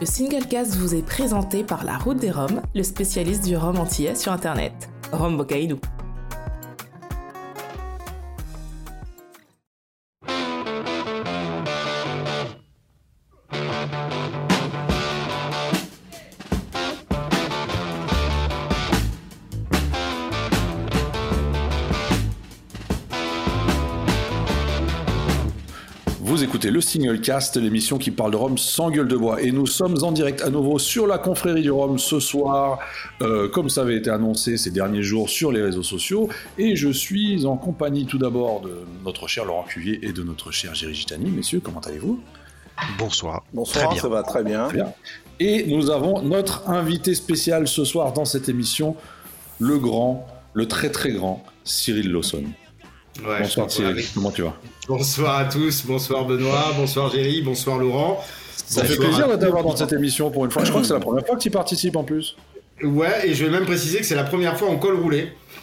[0.00, 4.14] Le Singlecast vous est présenté par La Route des Roms, le spécialiste du rhum antillais
[4.14, 4.88] sur Internet.
[5.12, 5.78] Rhum Bocaïdou.
[26.80, 29.42] Le Single Cast, l'émission qui parle de Rome sans gueule de bois.
[29.42, 32.78] Et nous sommes en direct à nouveau sur la confrérie du Rhum ce soir,
[33.20, 36.30] euh, comme ça avait été annoncé ces derniers jours sur les réseaux sociaux.
[36.56, 38.72] Et je suis en compagnie tout d'abord de
[39.04, 41.30] notre cher Laurent Cuvier et de notre cher Géry Gitani.
[41.30, 42.18] Messieurs, comment allez-vous?
[42.98, 43.44] Bonsoir.
[43.52, 44.68] Bonsoir, ça va très bien.
[44.68, 44.90] bien.
[45.38, 48.96] Et nous avons notre invité spécial ce soir dans cette émission,
[49.58, 52.44] le grand, le très très grand Cyril Lawson.
[53.18, 54.54] Bonsoir Cyril, comment tu vas
[54.88, 58.22] Bonsoir à tous, bonsoir Benoît, bonsoir Géry, bonsoir Laurent.
[58.66, 60.64] Ça fait plaisir de t'avoir dans cette émission pour une fois.
[60.64, 62.36] Je crois que c'est la première fois que tu participes en plus.
[62.82, 65.32] Ouais, et je vais même préciser que c'est la première fois en col roulé.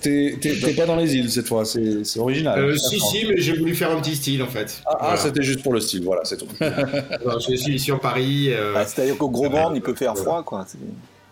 [0.00, 2.58] T'es pas dans les îles cette fois, c'est original.
[2.58, 4.80] Euh, si, si, mais j'ai voulu faire un petit style en fait.
[4.86, 6.48] Ah, ah c'était juste pour le style, voilà, c'est tout.
[6.60, 8.46] je suis sur Paris.
[8.50, 8.72] Euh...
[8.76, 10.66] Ah, C'est-à-dire qu'au Gros Band, il peut faire froid, quoi.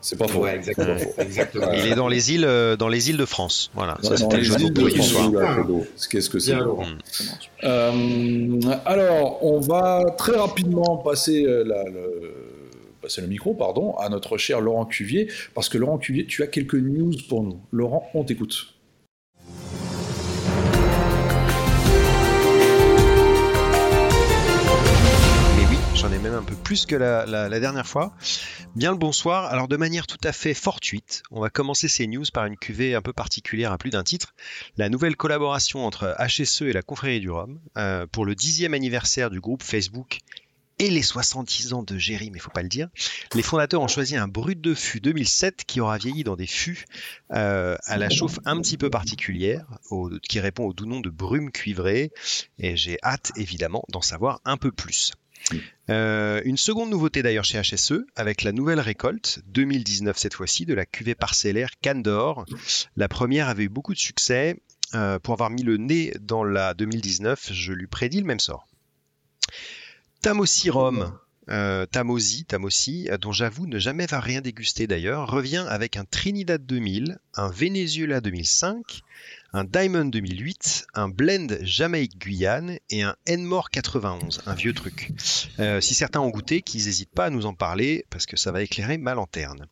[0.00, 0.46] C'est pas faux.
[0.46, 1.72] exactement.
[1.72, 3.70] Il est dans les îles, euh, dans les îles de France.
[3.74, 3.98] Voilà.
[4.02, 5.30] Ça, c'était le jeu du soir.
[6.10, 6.54] Qu'est-ce que c'est
[7.64, 12.34] euh, Alors, on va très rapidement passer euh, le,
[13.02, 16.46] passer le micro, pardon, à notre cher Laurent Cuvier, parce que Laurent Cuvier, tu as
[16.46, 17.60] quelques news pour nous.
[17.72, 18.77] Laurent, on t'écoute.
[26.08, 28.14] J'en ai même un peu plus que la, dernière fois.
[28.74, 29.44] Bien le bonsoir.
[29.44, 32.94] Alors de manière tout à fait fortuite, on va commencer ces news par une cuvée
[32.94, 34.34] un peu particulière à plus d'un titre.
[34.78, 39.28] La nouvelle collaboration entre HSE et la Confrérie du Rhum euh, pour le dixième anniversaire
[39.28, 40.20] du groupe Facebook
[40.78, 42.88] et les 70 ans de Géry, mais faut pas le dire.
[43.34, 46.86] Les fondateurs ont choisi un brut de fût 2007 qui aura vieilli dans des fûts
[47.32, 49.66] euh, à la chauffe un petit peu particulière,
[50.26, 52.12] qui répond au doux nom de brume cuivrée.
[52.58, 55.12] Et j'ai hâte évidemment d'en savoir un peu plus.
[55.90, 60.74] Euh, une seconde nouveauté d'ailleurs chez HSE, avec la nouvelle récolte, 2019 cette fois-ci, de
[60.74, 62.44] la cuvée parcellaire Candor.
[62.96, 64.60] La première avait eu beaucoup de succès.
[64.94, 68.66] Euh, pour avoir mis le nez dans la 2019, je lui prédis le même sort.
[70.22, 71.12] Tamosi Rhum,
[71.50, 76.64] euh, Tamosi, Tamosi, dont j'avoue ne jamais va rien déguster d'ailleurs, revient avec un Trinidad
[76.64, 79.02] 2000, un Venezuela 2005,
[79.52, 85.12] un Diamond 2008, un Blend Jamaïque-Guyane et un Enmore 91, un vieux truc.
[85.58, 88.52] Euh, si certains ont goûté, qu'ils n'hésitent pas à nous en parler parce que ça
[88.52, 89.66] va éclairer ma lanterne.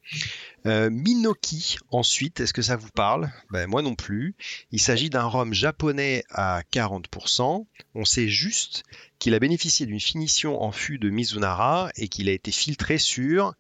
[0.65, 3.31] Euh, Minoki, ensuite, est-ce que ça vous parle?
[3.51, 4.35] Ben, Moi non plus.
[4.73, 7.67] Il s'agit d'un rhum japonais à 40%.
[7.95, 8.83] On sait juste
[9.19, 13.55] qu'il a bénéficié d'une finition en fût de Mizunara et qu'il a été filtré sur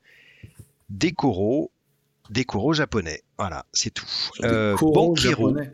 [0.89, 1.71] Dekoro,
[2.31, 3.23] Dekoro japonais.
[3.39, 4.07] Voilà, c'est tout.
[4.43, 4.77] Euh,
[5.17, 5.73] japonais.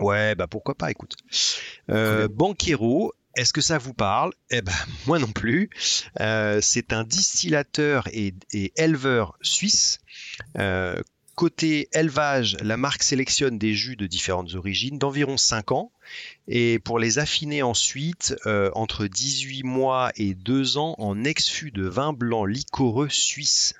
[0.00, 1.16] Ouais, bah pourquoi pas, écoute.
[1.90, 4.32] Euh, Banquero, est-ce que ça vous parle?
[4.50, 4.72] Eh ben,
[5.06, 5.70] moi non plus.
[6.20, 8.34] Euh, c'est un distillateur et,
[8.76, 10.00] éleveur suisse.
[10.58, 11.00] Euh,
[11.34, 15.92] côté élevage, la marque sélectionne des jus de différentes origines d'environ 5 ans.
[16.48, 18.34] Et pour les affiner ensuite,
[18.74, 23.74] entre 18 mois et 2 ans en ex-fût de vin blanc liquoreux suisse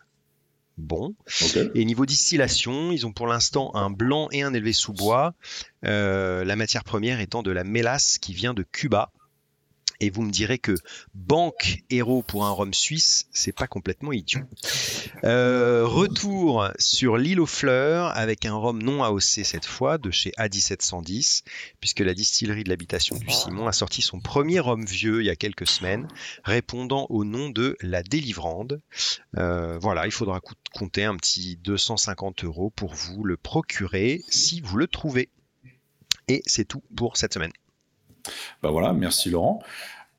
[0.80, 1.14] bon.
[1.74, 5.34] Et niveau distillation, ils ont pour l'instant un blanc et un élevé sous bois.
[5.84, 9.12] Euh, la matière première étant de la mélasse qui vient de Cuba
[10.00, 10.74] et vous me direz que
[11.14, 14.40] banque héros pour un rhum suisse, c'est pas complètement idiot.
[15.24, 20.30] Euh, retour sur l'île aux fleurs avec un rhum non AOC cette fois de chez
[20.38, 21.42] A1710,
[21.80, 25.30] puisque la distillerie de l'habitation du Simon a sorti son premier rhum vieux il y
[25.30, 26.08] a quelques semaines,
[26.44, 28.80] répondant au nom de la Délivrande.
[29.36, 30.40] Euh, voilà, il faudra
[30.72, 35.28] compter un petit 250 euros pour vous le procurer si vous le trouvez.
[36.28, 37.52] Et c'est tout pour cette semaine.
[38.62, 39.62] Bah voilà, merci Laurent.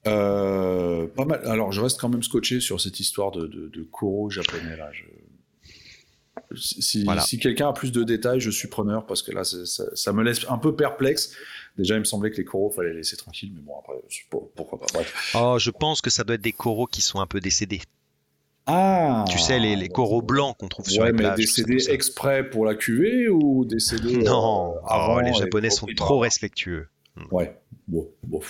[0.08, 1.42] Euh, pas mal.
[1.46, 4.90] Alors, je reste quand même scotché sur cette histoire de, de, Koro japonais là.
[6.56, 10.24] Si, si quelqu'un a plus de détails, je suis preneur parce que là, ça, me
[10.24, 11.34] laisse un peu perplexe.
[11.78, 13.94] Déjà, il me semblait que les coraux, fallait les laisser tranquilles, mais bon, après,
[14.56, 14.88] pourquoi pas.
[14.94, 15.34] Bref.
[15.36, 17.82] Oh, je pense que ça doit être des coraux qui sont un peu décédés.
[18.66, 21.38] Ah Tu sais, les, les coraux blancs qu'on trouve sur les plages.
[21.38, 24.18] mais décédés exprès pour la cuvée ou décédés.
[24.18, 26.88] Non, euh, oh, les Japonais sont trop respectueux.
[27.32, 27.58] Ouais,
[27.92, 28.42] bon,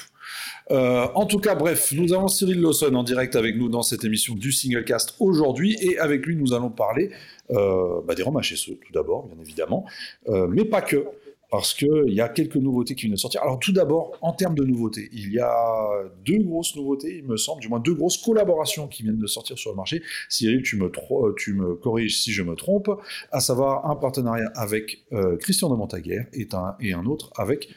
[0.72, 4.04] euh, en tout cas, bref, nous avons Cyril Lawson en direct avec nous dans cette
[4.04, 7.12] émission du Singlecast aujourd'hui, et avec lui, nous allons parler
[7.50, 9.86] euh, bah, des roms HSE, tout d'abord, bien évidemment,
[10.30, 11.06] euh, mais pas que.
[11.50, 13.42] parce qu'il y a quelques nouveautés qui viennent de sortir.
[13.42, 15.90] Alors tout d'abord, en termes de nouveautés, il y a
[16.24, 19.58] deux grosses nouveautés, il me semble, du moins deux grosses collaborations qui viennent de sortir
[19.58, 20.02] sur le marché.
[20.30, 22.90] Cyril, tu me, me corriges si je me trompe,
[23.34, 27.68] à savoir un partenariat avec euh, Christian de Montaguer et un, et un autre avec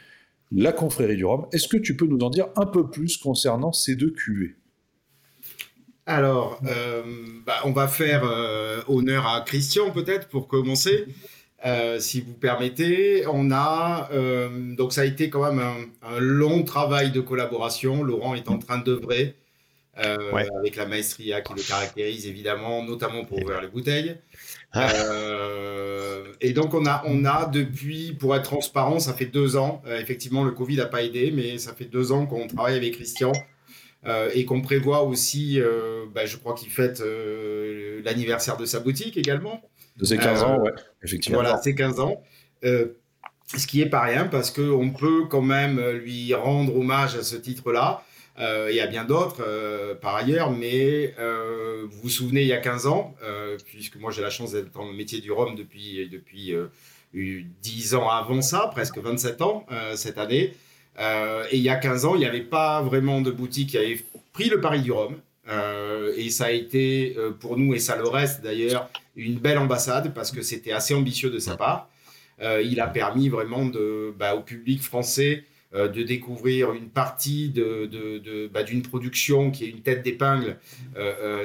[0.54, 1.46] la confrérie du Rhum.
[1.52, 4.56] Est-ce que tu peux nous en dire un peu plus concernant ces deux cuvées?
[6.06, 7.02] Alors, euh,
[7.46, 11.06] bah, on va faire euh, honneur à Christian peut-être pour commencer,
[11.64, 13.26] euh, si vous permettez.
[13.26, 14.10] On a
[14.76, 18.02] donc ça a été quand même un, long travail de collaboration.
[18.02, 19.36] Laurent est en train d'œuvrer
[19.96, 24.16] avec la maestria qui le caractérise évidemment, notamment pour ouvrir les bouteilles.
[24.74, 24.92] Ah.
[26.40, 29.82] et donc on a, on a depuis, pour être transparent, ça fait deux ans.
[29.86, 33.32] effectivement, le Covid n'a pas aidé, mais ça fait deux ans qu'on travaille avec Christian
[34.06, 38.80] euh, et qu'on prévoit aussi, euh, bah, je crois qu'il fête euh, l'anniversaire de sa
[38.80, 39.62] boutique également.
[39.96, 40.72] De ses 15 ans, ouais,
[41.02, 41.40] effectivement.
[41.40, 42.22] Voilà, ses 15 ans.
[42.62, 47.36] ce qui est pas rien parce qu'on peut quand même lui rendre hommage à ce
[47.36, 48.04] titre-là.
[48.38, 49.44] Il y a bien d'autres
[50.00, 51.14] par ailleurs, mais
[51.84, 53.14] vous vous souvenez, il y a 15 ans,
[53.64, 56.54] puisque moi j'ai la chance d'être dans le métier du Rhum depuis, depuis
[57.62, 60.54] 10 ans avant ça, presque 27 ans cette année.
[60.98, 63.78] Euh, et il y a 15 ans, il n'y avait pas vraiment de boutique qui
[63.78, 63.98] avait
[64.32, 65.16] pris le pari du Rhum.
[65.48, 69.58] Euh, et ça a été euh, pour nous, et ça le reste d'ailleurs, une belle
[69.58, 71.88] ambassade parce que c'était assez ambitieux de sa part.
[72.40, 77.52] il a permis vraiment de, bah, au public français de découvrir une partie
[78.52, 80.56] bah, d'une production qui est une tête d'épingle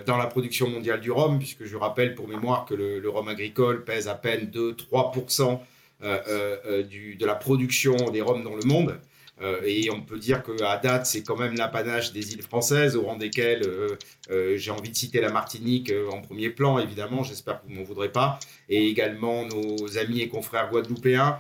[0.06, 3.28] dans la production mondiale du rhum, puisque je rappelle pour mémoire que le, le rhum
[3.28, 5.60] agricole pèse à peine 2-3%
[6.02, 9.00] de la production des rhums dans le monde.
[9.42, 13.04] Euh, et on peut dire qu'à date, c'est quand même l'apanage des îles françaises, au
[13.04, 13.96] rang desquelles euh,
[14.32, 17.80] euh, j'ai envie de citer la Martinique en premier plan, évidemment, j'espère que vous ne
[17.80, 21.38] m'en voudrez pas, et également nos amis et confrères guadeloupéens,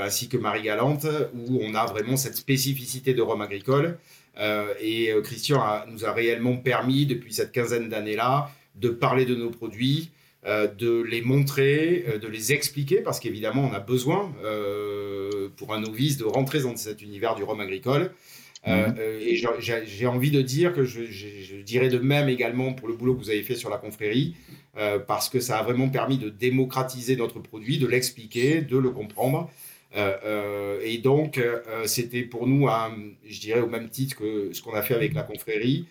[0.00, 3.98] ainsi que Marie-Galante, où on a vraiment cette spécificité de Rome agricole.
[4.80, 10.10] et Christian nous a réellement permis, depuis cette quinzaine d'années-là, de parler de nos produits,
[10.44, 14.32] de les montrer, de les expliquer, parce qu'évidemment, on a besoin,
[15.56, 18.12] pour un novice, de rentrer dans cet univers du rhum agricole.
[18.66, 18.96] Mhm.
[18.98, 23.20] et j'ai envie de dire que je, dirais de même également pour le boulot que
[23.20, 24.34] vous avez fait sur la confrérie,
[25.06, 29.48] parce que ça a vraiment permis de démocratiser notre produit, de l'expliquer, de le comprendre.
[29.94, 31.40] et donc,
[31.84, 32.68] c'était pour nous,
[33.24, 35.86] je dirais au même titre que ce qu'on a fait avec la confrérie,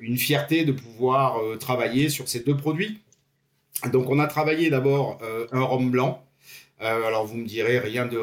[0.00, 3.00] une fierté de pouvoir travailler sur ces deux produits
[3.88, 6.22] donc on a travaillé d'abord euh, un rhum blanc.
[6.82, 8.18] Euh, alors vous me direz rien de,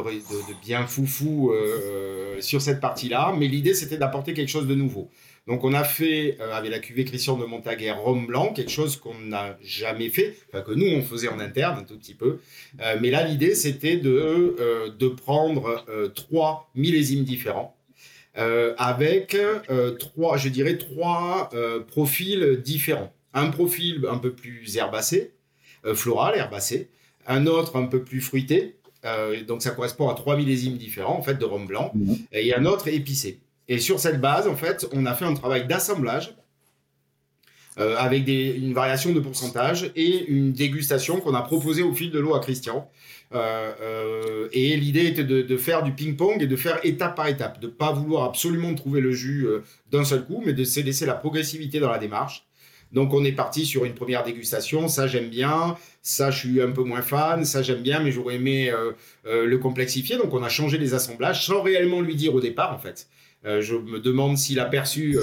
[0.64, 5.10] bien foufou euh, sur cette partie-là, mais l'idée c'était d'apporter quelque chose de nouveau.
[5.48, 9.18] Donc on a fait avec la cuvée Christian de Montaguer rhum blanc, quelque chose qu'on
[9.18, 12.40] n'a jamais fait, que nous on faisait en interne un tout petit peu.
[13.00, 14.58] mais là l'idée c'était de,
[14.90, 17.78] de prendre trois millésimes différents.
[18.36, 19.38] avec
[20.00, 21.50] trois, je dirais trois
[21.88, 23.14] profils différents.
[23.34, 25.34] Un profil un peu plus herbacé,
[25.86, 26.90] euh, floral, herbacé,
[27.28, 31.22] un autre un peu plus fruité, euh, donc ça correspond à trois millésimes différents en
[31.22, 32.18] fait de rhum blanc, mhm.
[32.32, 33.40] et un autre épicé.
[33.68, 36.36] Et sur cette base, en fait, on a fait un travail d'assemblage
[37.80, 42.12] euh, avec des, une variation de pourcentage et une dégustation qu'on a proposée au fil
[42.12, 42.90] de l'eau à Christian.
[43.34, 47.68] et l'idée était de, de, faire du ping-pong et de faire étape par étape, de
[47.68, 49.46] ne pas vouloir absolument trouver le jus
[49.92, 52.47] d'un seul coup, mais de se laisser la progressivité dans la démarche.
[52.92, 56.72] Donc on est parti sur une première dégustation, ça j'aime bien, ça je suis un
[56.72, 58.92] peu moins fan, ça j'aime bien, mais j'aurais aimé euh,
[59.26, 60.18] euh, le complexifier.
[60.18, 63.08] Donc on a changé les assemblages sans réellement lui dire au départ en fait.
[63.46, 65.18] Euh, je me demande s'il a perçu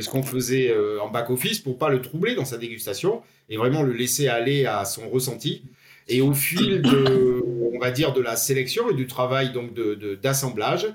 [0.00, 3.92] ce qu'on faisait en back-office pour pas le troubler dans sa dégustation et vraiment le
[3.92, 5.62] laisser aller à son ressenti.
[6.10, 7.44] Et au fil de,
[7.74, 9.74] on va dire, de la sélection et du travail donc
[10.22, 10.86] d'assemblage,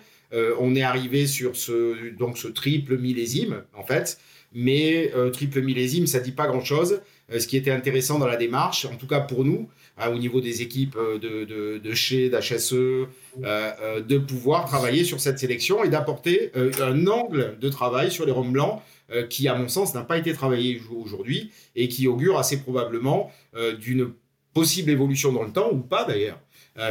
[0.60, 4.18] on est arrivé sur ce, donc ce triple millésime en fait
[4.54, 7.02] mais euh, triple millésime, ça dit pas grand-chose.
[7.32, 10.18] Euh, ce qui était intéressant dans la démarche, en tout cas pour nous, hein, au
[10.18, 13.08] niveau des équipes euh, de, de, de chez d'HSE,
[13.42, 18.52] de pouvoir travailler sur cette sélection et d'apporter un angle de travail sur les rhums
[18.52, 18.82] blancs
[19.30, 23.32] qui, à mon sens, n'a pas été travaillé aujourd'hui et qui augure assez probablement
[23.80, 24.12] d'une
[24.54, 26.40] possible évolution dans le temps, ou pas d'ailleurs.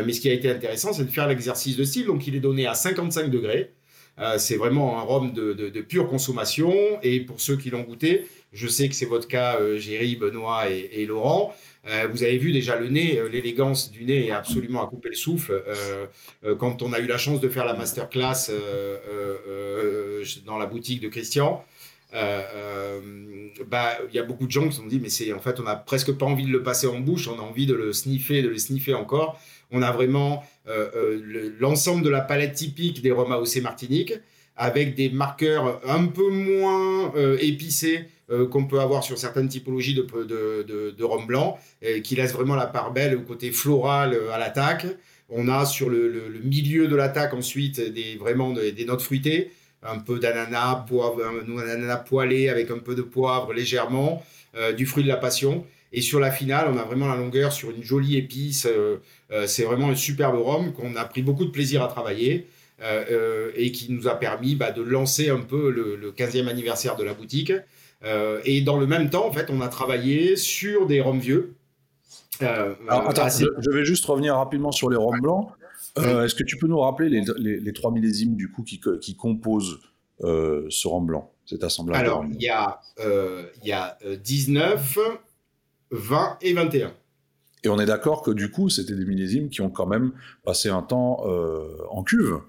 [0.05, 2.07] mais ce qui a été intéressant, c'est de faire l'exercice de style.
[2.07, 3.73] Donc, il est donné à 55 degrés.
[4.19, 6.73] Euh, c'est vraiment un rhum de, pure consommation.
[7.03, 10.69] Et pour ceux qui l'ont goûté, je sais que c'est votre cas, euh, Géry, Benoît
[10.69, 11.55] et, Laurent.
[11.89, 15.15] Euh, vous avez vu déjà le nez, l'élégance du nez est absolument à couper le
[15.17, 15.63] souffle.
[16.59, 18.51] quand on a eu la chance de faire la masterclass
[20.47, 21.65] dans la boutique de Christian,
[22.13, 25.59] bah, il y a beaucoup de gens qui se sont dit, mais c'est en fait,
[25.59, 27.93] on n'a presque pas envie de le passer en bouche, on a envie de le
[27.93, 29.41] sniffer, de le sniffer encore.
[29.73, 30.43] On a vraiment
[31.59, 34.15] l'ensemble de la palette typique des rhum AOC Martinique,
[34.57, 38.05] avec des marqueurs un peu moins épicés
[38.51, 41.59] qu'on peut avoir sur certaines typologies de, de, de, rhum blanc,
[42.05, 44.87] qui laissent vraiment la part belle au côté floral à l'attaque.
[45.29, 49.51] On a sur le, milieu de l'attaque ensuite des, vraiment des notes fruitées
[49.83, 54.23] un peu d'ananas, poivre, un poêlé avec un peu de poivre légèrement,
[54.57, 55.65] euh, du fruit de la passion.
[55.93, 58.67] Et sur la finale, on a vraiment la longueur sur une jolie épice.
[58.67, 58.97] Euh,
[59.31, 62.47] euh, c'est vraiment un superbe rhum qu'on a pris beaucoup de plaisir à travailler
[63.57, 67.15] et qui nous a permis bah, de lancer un peu le, 15e anniversaire de la
[67.15, 67.53] boutique.
[68.45, 71.55] et dans le même temps, en fait, on a travaillé sur des rhums vieux.
[72.41, 75.53] Alors, attends, je, vais juste revenir rapidement sur les rhums blancs.
[75.99, 79.17] Euh, est-ce que tu peux nous rappeler les, les, trois millésimes du coup qui, qui
[79.17, 79.79] composent
[80.23, 84.99] euh, ce rhum blanc, cet assemblage Alors, il y a, euh, y a 19,
[85.93, 86.93] 20 et 21.
[87.65, 90.13] Et on est d'accord que du coup, c'était des millésimes qui ont quand même
[90.45, 91.25] passé un temps
[91.91, 92.41] en cuve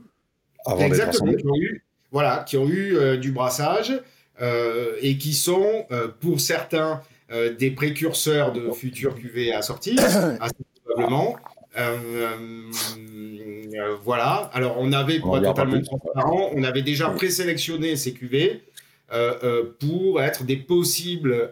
[0.65, 1.35] avant d'être assemblés.
[1.35, 3.93] Qui ont eu, voilà, qui ont eu du brassage
[4.41, 5.85] et qui sont,
[6.19, 9.99] pour certains, des précurseurs de futures cuvées à sortir,
[10.39, 11.37] assez probablement.
[11.77, 14.49] Euh, euh, voilà.
[14.53, 18.63] Alors, on avait, pour être totalement transparent, on avait déjà présélectionné ces cuvées
[19.11, 21.51] euh, pour être des possibles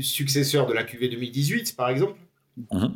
[0.00, 2.14] successeurs de la cuvée 2018, par exemple,
[2.72, 2.94] mhm.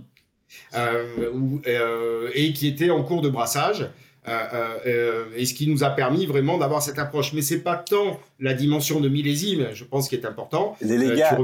[2.34, 3.90] et qui étaient en cours de brassage.
[4.26, 7.32] et ce qui nous a permis vraiment d'avoir cette approche.
[7.32, 10.76] Mais c'est pas tant la dimension de millésime, je pense, qui est important.
[10.80, 11.38] Les, gars,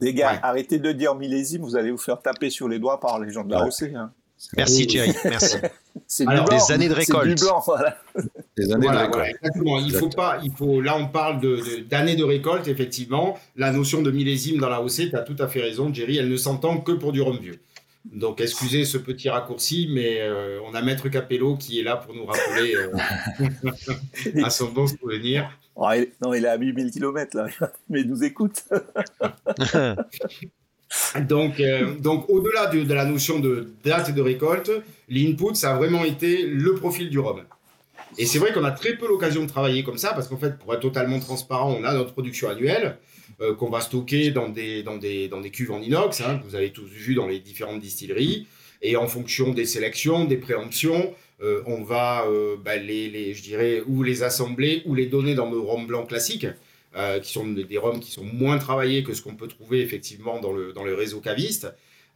[0.00, 3.20] les gars arrêtez de dire millésime, vous allez vous faire taper sur les doigts par
[3.20, 3.94] les gens de la OC.
[3.94, 4.12] Hein.
[4.56, 5.56] Merci Thierry, merci.
[6.06, 7.28] C'est des années de récolte.
[7.28, 7.98] Du blanc, voilà.
[8.56, 9.26] Des années de récolte.
[9.28, 9.78] exactement.
[9.78, 11.40] Il faut pas, il faut, là on parle
[11.88, 13.38] d'années de, de, récolte, effectivement.
[13.56, 16.28] La notion de millésime dans la OC, tu as tout à fait raison, Jerry, elle
[16.28, 17.60] ne s'entend que pour du rhum vieux.
[18.12, 22.14] Donc excusez ce petit raccourci, mais euh, on a Maître Capello qui est là pour
[22.14, 25.50] nous rappeler euh, à son bon souvenir.
[25.74, 25.88] Oh,
[26.22, 27.48] non, il est à 8000 km là,
[27.88, 28.64] mais il nous écoute.
[31.20, 34.70] Donc, euh, donc au-delà de, la notion de date de récolte,
[35.08, 37.42] l'input, ça a vraiment été le profil du rhum.
[38.18, 40.58] Et c'est vrai qu'on a très peu l'occasion de travailler comme ça, parce qu'en fait,
[40.58, 42.98] pour être totalement transparent, on a notre production annuelle
[43.40, 46.48] euh, qu'on va stocker dans des, dans, des, dans des cuves en inox, hein, que
[46.48, 48.46] vous avez tous vu dans les différentes distilleries.
[48.82, 52.24] Et en fonction des sélections, des préemptions, euh, on va,
[52.64, 56.08] bah, les, les, je dirais, ou les assembler ou les donner dans nos rhums blancs
[56.08, 56.46] classiques.
[56.96, 60.40] Euh, qui sont des, rhums qui sont moins travaillés que ce qu'on peut trouver effectivement
[60.40, 61.66] dans le, dans le réseau caviste.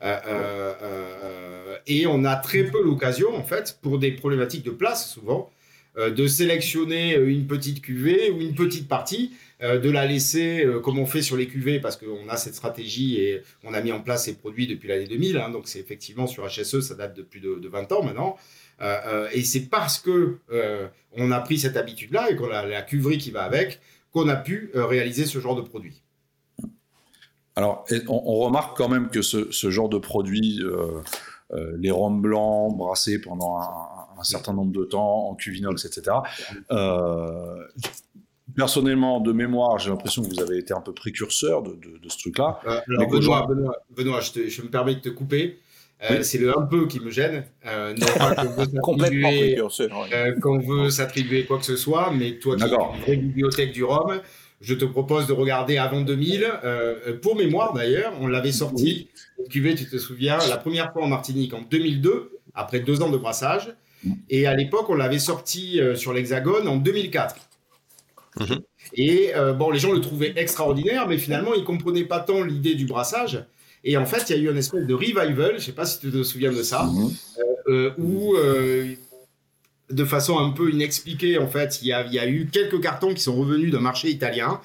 [0.02, 5.12] Euh, euh, et on a très peu l'occasion, en fait, pour des problématiques de place
[5.12, 5.50] souvent,
[5.98, 11.20] de sélectionner une petite cuvée ou une petite partie, de la laisser comme on fait
[11.20, 14.36] sur les cuvées, parce qu'on a cette stratégie et on a mis en place ces
[14.36, 15.36] produits depuis l'année 2000.
[15.36, 18.36] Hein, donc c'est effectivement sur HSE, ça date de plus de, 20 ans maintenant.
[19.32, 20.38] et c'est parce que
[21.12, 23.80] on a pris cette habitude-là et qu'on a la cuverie qui va avec
[24.12, 26.02] qu'on a pu euh, réaliser ce genre de produit.
[27.56, 31.00] Alors, on, remarque quand même que ce, genre de produit, euh,
[31.52, 36.16] euh, les rhums blancs brassés pendant un, certain nombre de temps en cuvinox, etc.
[38.54, 42.60] personnellement, de mémoire, j'ai l'impression que vous avez été un peu précurseur de, ce truc-là.
[42.86, 43.46] Benoît,
[43.90, 45.58] Benoît, je, me permets de te couper.
[46.22, 47.44] C'est le un peu qui me gêne.
[47.64, 48.34] non pas
[50.40, 53.84] qu'on veut s'attribuer quoi que ce soit, mais toi qui es une vraie bibliothèque du
[53.84, 54.20] Rhum,
[54.60, 56.46] je te propose de regarder avant 2000.
[56.64, 59.08] Euh, pour mémoire d'ailleurs, on l'avait sorti,
[59.48, 63.16] cuvée, tu te souviens, la première fois en Martinique en 2002, après deux ans de
[63.16, 63.74] brassage.
[64.30, 67.36] Et à l'époque, on l'avait sorti euh, sur l'Hexagone en 2004.
[68.38, 68.60] Mhm.
[68.94, 72.74] Et euh, bon, les gens le trouvaient extraordinaire, mais finalement, ils comprenaient pas tant l'idée
[72.74, 73.44] du brassage.
[73.84, 75.86] Et en fait, il y a eu une espèce de revival, je ne sais pas
[75.86, 77.94] si tu te souviens de ça, mhm.
[77.98, 78.36] où
[79.90, 83.36] de façon un peu inexpliquée, en fait, il y a, eu quelques cartons qui sont
[83.36, 84.60] revenus d'un marché italien.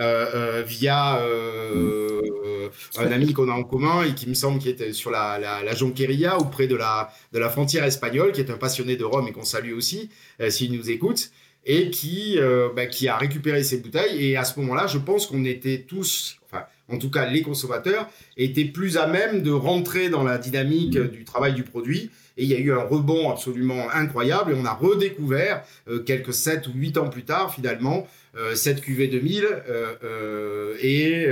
[0.00, 4.68] Euh, euh, via euh, un ami qu'on a en commun et qui me semble qui
[4.68, 8.48] était sur la, la, Jonqueria ou près de la, de la frontière espagnole, qui est
[8.52, 10.08] un passionné de Rome et qu'on salue aussi
[10.50, 11.32] s'il nous écoute,
[11.66, 12.38] et qui,
[12.76, 14.24] bah, qui a récupéré ces bouteilles.
[14.24, 18.08] Et à ce moment-là, je pense qu'on était tous, enfin, en tout cas les consommateurs,
[18.36, 22.48] étaient plus à même de rentrer dans la dynamique du travail du produit et il
[22.48, 24.52] y a eu un rebond absolument incroyable.
[24.52, 28.80] Et on a redécouvert, euh, quelques 7 ou 8 ans plus tard, finalement, euh, cette
[28.80, 29.44] cuvée 2000.
[29.68, 31.28] Euh, et,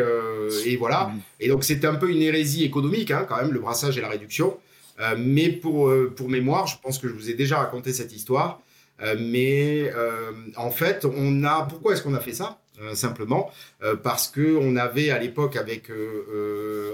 [0.66, 1.06] et, voilà.
[1.06, 1.20] Mmh.
[1.40, 4.08] Et donc, c'était un peu une hérésie économique, hein, quand même, le brassage et la
[4.08, 4.58] réduction.
[5.16, 8.60] mais pour, pour mémoire, je pense que je vous ai déjà raconté cette histoire.
[9.18, 9.92] mais
[10.56, 11.66] en fait, on a.
[11.68, 12.58] Pourquoi est-ce qu'on a fait ça?
[12.94, 13.50] Simplement,
[14.02, 15.90] parce que on avait à l'époque avec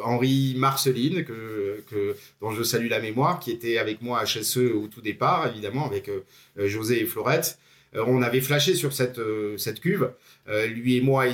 [0.04, 4.86] Henri Marceline, que, dont je salue la mémoire, qui était avec moi à HSE au
[4.88, 6.10] tout départ, évidemment, avec
[6.56, 7.58] José et Florette.
[7.94, 9.20] on avait flashé sur cette,
[9.56, 10.12] cette cuve.
[10.46, 11.26] lui et moi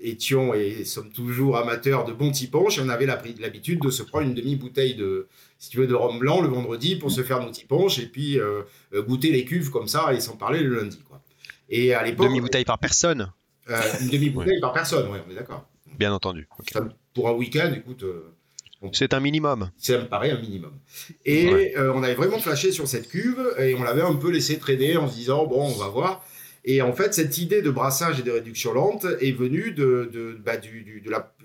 [0.00, 2.50] étions et sommes toujours amateurs de bons et
[2.80, 5.28] on avait l'habitude de se prendre une demi-bouteille de,
[5.62, 7.68] si tu veux, de rhum blanc le vendredi pour se faire nos petits
[8.02, 8.62] et puis euh,
[8.94, 11.00] euh, goûter les cuves comme ça et s'en parler le lundi.
[11.08, 11.22] Quoi.
[11.68, 12.26] Et à l'époque.
[12.26, 13.26] Demi-bouteille par personne euh,
[14.00, 15.68] Une demi-bouteille par personne, oui, on est d'accord.
[15.98, 16.48] Bien entendu.
[17.14, 18.04] pour un week-end, écoute.
[18.92, 19.70] c'est un minimum.
[19.76, 20.72] Ça me paraît un minimum.
[21.24, 24.96] Et on avait vraiment flashé sur cette cuve et on l'avait un peu laissé traîner
[24.96, 26.24] en se disant, bon, on va voir.
[26.64, 30.38] Et en fait, cette idée de brassage et de réduction lente est venue de, de,
[30.44, 30.56] bah,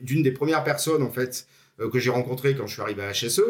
[0.01, 1.47] d'une des premières personnes en fait
[1.91, 3.41] que j'ai rencontrées quand je suis arrivé à HSE,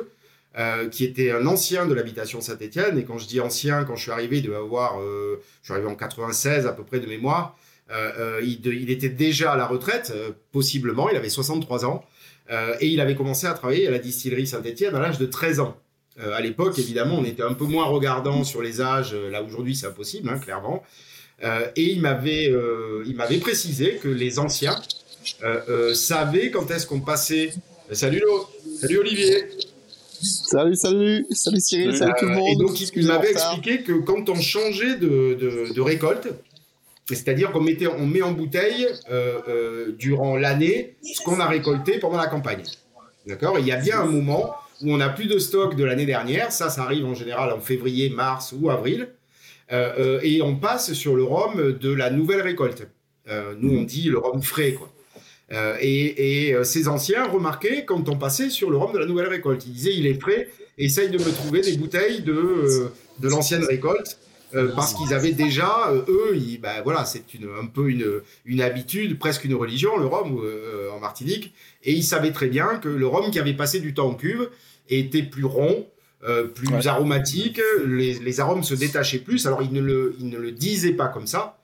[0.57, 2.97] euh, qui était un ancien de l'habitation Saint-Étienne.
[2.97, 5.73] Et quand je dis ancien, quand je suis arrivé, il devait avoir, euh, je suis
[5.73, 7.55] arrivé en 96 à peu près de mémoire,
[7.91, 10.13] euh, il, était déjà à la retraite,
[10.51, 12.03] possiblement, il avait 63 ans,
[12.79, 15.77] et il avait commencé à travailler à la distillerie Saint-Étienne à l'âge de 13 ans.
[16.19, 19.87] à l'époque, évidemment, on était un peu moins regardant sur les âges, là aujourd'hui c'est
[19.87, 20.83] impossible, hein, clairement.
[21.43, 22.49] et il m'avait,
[23.05, 24.81] il m'avait précisé que les anciens
[25.93, 27.51] savaient quand est-ce qu'on passait.
[27.91, 28.23] Salut,
[28.79, 29.45] salut Olivier.
[30.21, 32.49] Salut, salut, salut Cyril, salut tout le monde.
[32.49, 35.37] Et donc, il m'avait expliqué que quand on changeait de,
[35.73, 36.29] de, récolte,
[37.15, 42.27] c'est-à-dire qu'on met en bouteille euh, euh, durant l'année ce qu'on a récolté pendant la
[42.27, 42.63] campagne.
[43.25, 43.59] D'accord?
[43.59, 46.51] Il y a bien un moment où on n'a plus de stock de l'année dernière.
[46.51, 49.09] Ça, ça arrive en général en février, mars ou avril.
[49.71, 52.87] Euh, et on passe sur le rhum de la nouvelle récolte.
[53.59, 54.89] nous, on dit le rhum frais, quoi.
[55.81, 59.65] Et, ces anciens remarquaient quand on passait sur le rhum de la nouvelle récolte.
[59.65, 64.17] Ils disaient il est prêt, essaye de me trouver des bouteilles de l'ancienne récolte.
[64.75, 67.23] Parce qu'ils avaient déjà, eux, ben voilà, c'est
[67.61, 70.39] un peu une, une, habitude, presque une religion, le rhum
[70.93, 74.07] en Martinique, et ils savaient très bien que le rhum qui avait passé du temps
[74.07, 74.49] en cuve
[74.89, 75.87] était plus rond,
[76.55, 79.45] plus aromatique, les, les, arômes se détachaient plus.
[79.47, 81.59] Alors ils ne le, ils ne le disaient pas comme ça,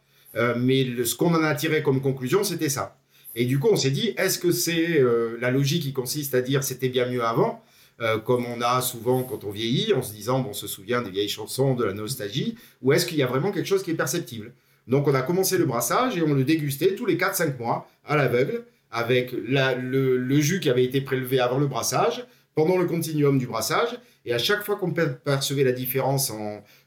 [0.57, 2.97] mais ce qu'on en a tiré comme conclusion, c'était ça.
[3.35, 6.41] Et du coup, on s'est dit, est-ce que c'est euh, la logique qui consiste à
[6.41, 7.63] dire c'était bien mieux avant,
[8.01, 11.01] euh, comme on a souvent quand on vieillit, en se disant, bon, on se souvient
[11.01, 13.91] des vieilles chansons, de la nostalgie, ou est-ce qu'il y a vraiment quelque chose qui
[13.91, 14.53] est perceptible?
[14.87, 18.15] Donc, on a commencé le brassage et on le dégustait tous les 4-5 mois à
[18.15, 22.25] l'aveugle, avec le, jus qui avait été prélevé avant le brassage,
[22.55, 26.31] pendant le continuum du brassage, et à chaque fois qu'on percevait la différence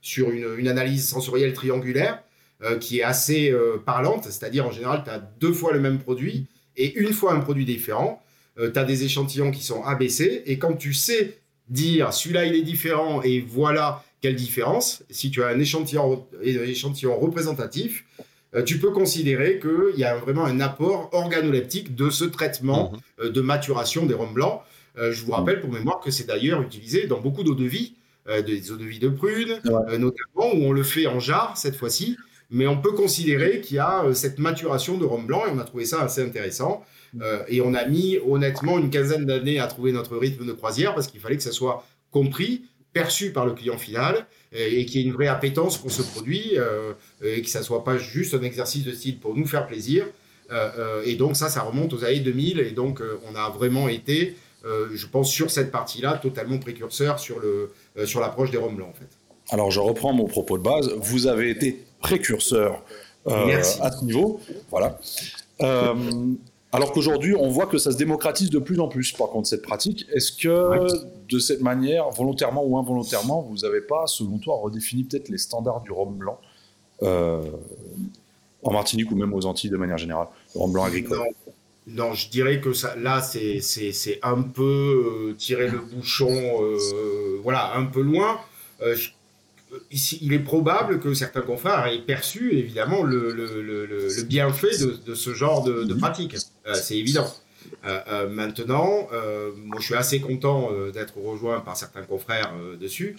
[0.01, 2.23] sur une analyse sensorielle triangulaire,
[2.63, 5.99] euh, qui est assez euh, parlante, c'est-à-dire en général, tu as deux fois le même
[5.99, 6.47] produit
[6.79, 8.23] et une fois un produit différent.
[8.59, 11.39] Euh, tu as des échantillons qui sont abaissés et quand tu sais
[11.69, 17.19] dire celui-là il est différent et voilà quelle différence, si tu as un échantillon, échantillon
[17.19, 18.05] représentatif,
[18.65, 23.29] tu peux considérer qu'il y a vraiment un apport organoleptique de ce traitement mhm.
[23.29, 24.63] de maturation des rhums blancs.
[24.97, 27.97] je vous rappelle pour mémoire que c'est d'ailleurs utilisé dans beaucoup d'eau de vie,
[28.47, 32.17] des eaux de vie de prune, notamment où on le fait en jarre cette fois-ci,
[32.51, 35.59] mais on peut considérer qu'il y a euh, cette maturation de rhum blanc et on
[35.59, 36.85] a trouvé ça assez intéressant.
[37.23, 40.95] Euh, et on a mis honnêtement une quinzaine d'années à trouver notre rythme de croisière
[40.95, 45.05] parce qu'il fallait que ça soit compris, perçu par le client final et, qu'il y
[45.05, 48.43] ait une vraie appétence pour ce produit euh, et que ça soit pas juste un
[48.43, 50.07] exercice de style pour nous faire plaisir.
[51.05, 55.07] et donc ça, ça remonte aux années 2000 et donc on a vraiment été, je
[55.07, 57.73] pense, sur cette partie-là, totalement précurseur sur le
[58.07, 59.11] sur l'approche des rhums blancs en fait.
[59.51, 60.89] Alors je reprends mon propos de base.
[60.99, 62.83] Vous avez été précurseur
[63.29, 64.41] euh, à ce niveau.
[64.71, 64.99] Voilà.
[66.77, 69.49] Euh, alors qu'aujourd'hui, on voit que ça se démocratise de plus en plus, par contre,
[69.49, 70.07] cette pratique.
[70.13, 70.87] Est-ce que,
[71.29, 75.81] de cette manière, volontairement ou involontairement, vous n'avez pas, selon toi, redéfini peut-être les standards
[75.83, 76.39] du rhum blanc
[77.03, 77.43] euh,
[78.63, 81.19] en Martinique ou même aux Antilles de manière générale, le rhum blanc agricole?
[81.89, 82.15] Non.
[82.15, 86.31] je dirais que ça, là, c'est un peu tirer le bouchon,
[87.43, 88.39] voilà, un peu loin
[90.23, 95.95] il est probable que certains confrères aient perçu évidemment le, bienfait de, ce genre de,
[95.95, 96.37] pratique.
[96.67, 97.27] Euh, c'est évident.
[97.85, 99.09] Euh, euh, maintenant,
[99.57, 103.17] moi je suis assez content d'être rejoint par certains confrères dessus,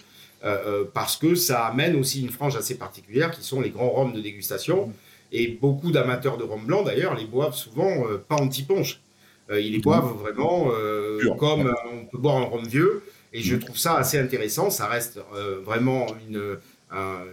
[0.94, 4.20] parce que ça amène aussi une frange assez particulière qui sont les grands rhums de
[4.20, 4.92] dégustation.
[5.30, 9.00] Et beaucoup d'amateurs de rhum blanc d'ailleurs les boivent souvent pas en petit ponche.
[9.50, 10.70] ils les boivent vraiment
[11.36, 13.02] comme on peut boire un rhum vieux.
[13.32, 14.70] Et je trouve ça assez intéressant.
[14.70, 16.58] Ça reste euh, vraiment une,
[16.90, 17.24] un,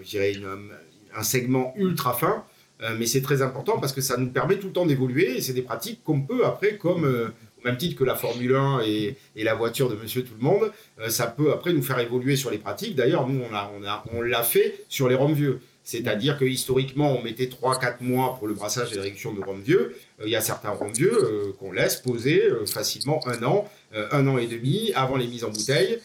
[1.15, 2.43] un segment ultra fin,
[2.81, 5.38] euh, mais c'est très important parce que ça nous permet tout le temps d'évoluer.
[5.38, 7.29] Et c'est des pratiques qu'on peut après, comme euh,
[7.62, 10.43] au même titre que la Formule 1 et, et la voiture de Monsieur Tout le
[10.43, 10.71] Monde,
[11.08, 12.95] ça peut après nous faire évoluer sur les pratiques.
[12.95, 15.60] D'ailleurs, nous on l'a on a, on l'a fait sur les roms vieux.
[15.84, 19.62] C'est-à-dire que historiquement, on mettait 3-4 mois pour le brassage et la réduction de rhum
[19.62, 19.95] vieux.
[20.23, 23.69] Il y a certains rhum vieux qu'on laisse poser facilement un an,
[24.12, 25.99] un an et demi avant les mises en bouteille,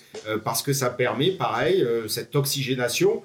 [0.45, 3.23] parce que ça permet, pareil, cette oxygénation.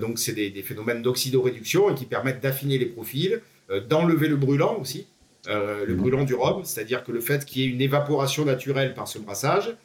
[0.00, 3.40] donc, c'est des, des, phénomènes d'oxydoréduction et qui permettent d'affiner les profils,
[3.88, 5.06] d'enlever le brûlant aussi,
[5.46, 5.96] le mmh.
[5.96, 9.18] brûlant du rhum, c'est-à-dire que le fait qu'il y ait une évaporation naturelle par ce
[9.18, 9.76] brassage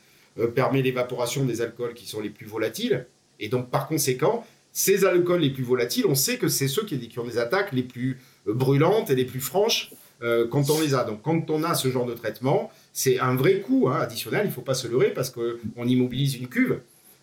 [0.55, 3.05] permet l'évaporation des alcools qui sont les plus volatiles.
[3.39, 7.19] Et donc, par conséquent, ces alcools les plus volatiles, on sait que c'est ceux qui,
[7.19, 9.91] ont des attaques les plus euh, brûlantes et les plus franches
[10.21, 11.03] euh, quand on les a.
[11.03, 14.49] Donc quand on a ce genre de traitement, c'est un vrai coût hein, additionnel, il
[14.49, 16.79] ne faut pas se leurrer parce qu'on immobilise une cuve.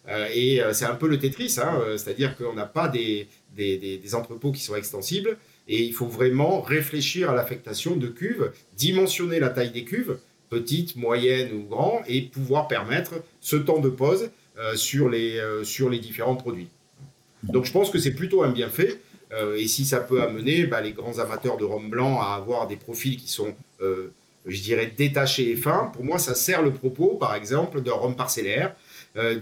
[0.08, 3.28] Euh, et c'est un peu le Tetris, hein, c'est-à-dire qu'on n'a pas des,
[4.14, 5.36] entrepôts qui sont extensibles
[5.68, 10.96] et il faut vraiment réfléchir à l'affectation de cuves, dimensionner la taille des cuves, petite,
[10.96, 14.30] moyenne ou grand, et pouvoir permettre ce temps de pause
[14.74, 16.68] sur, les, différents produits.
[17.42, 18.98] Donc je pense que c'est plutôt un bienfait.
[19.32, 22.66] Euh, et si ça peut amener bah, les grands amateurs de rhum blanc à avoir
[22.66, 24.10] des profils qui sont, euh,
[24.48, 28.16] je dirais, détachés et fins, pour moi, ça sert le propos, par exemple, d'un rhum
[28.16, 28.74] parcellaire,
[29.16, 29.38] euh,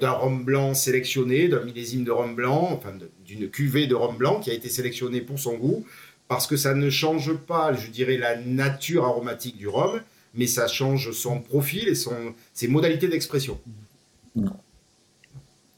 [0.00, 2.92] d'un rhum blanc sélectionné, d'un millésime de rhum blanc, enfin
[3.24, 5.84] d'une cuvée de rhum blanc qui a été sélectionnée pour son goût,
[6.28, 10.00] parce que ça ne change pas, je dirais, la nature aromatique du rhum,
[10.34, 13.58] mais ça change son profil et son, ses modalités d'expression.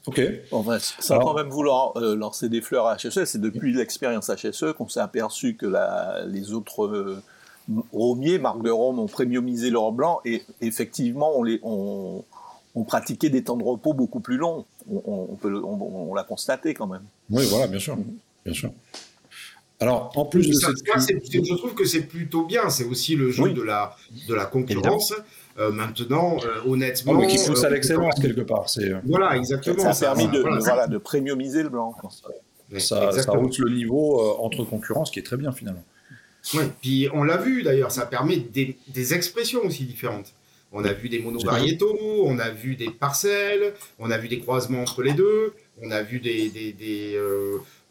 [0.07, 0.21] Ok.
[0.51, 4.73] Enfin, sans quand même vouloir euh, lancer des fleurs à HSE, c'est depuis l'expérience HSE
[4.77, 7.23] qu'on s'est aperçu que la, les autres euh,
[7.92, 12.25] romiers, marques de Rome, ont premiumisé leur blanc et effectivement, on, les, on,
[12.75, 14.64] on pratiquait des temps de repos beaucoup plus longs.
[14.90, 17.03] On, on peut, on, l'a constaté quand même.
[17.31, 17.96] Oui, voilà, bien sûr.
[18.44, 18.72] Bien sûr.
[19.81, 22.70] Alors, en plus de ça, je trouve que c'est plutôt bien.
[22.70, 23.96] C'est aussi le jeu de, la,
[24.29, 25.12] de la concurrence.
[25.59, 27.14] Euh, maintenant, euh, honnêtement.
[27.14, 28.70] mais qui pousse à euh, l'excellence quelque part.
[28.70, 29.92] C'est, voilà, exactement.
[29.92, 30.87] Ça a permis de, voilà.
[30.87, 31.94] de premiumiser le blanc.
[32.79, 35.85] Ça, ça route le niveau entre concurrence qui est très bien finalement.
[36.55, 40.33] Oui, puis on l'a vu d'ailleurs, ça permet des, des, expressions aussi différentes.
[40.72, 44.83] On a vu des monovariétaux, on a vu des parcelles, on a vu des croisements
[44.83, 47.18] entre les deux, on a vu des, des, des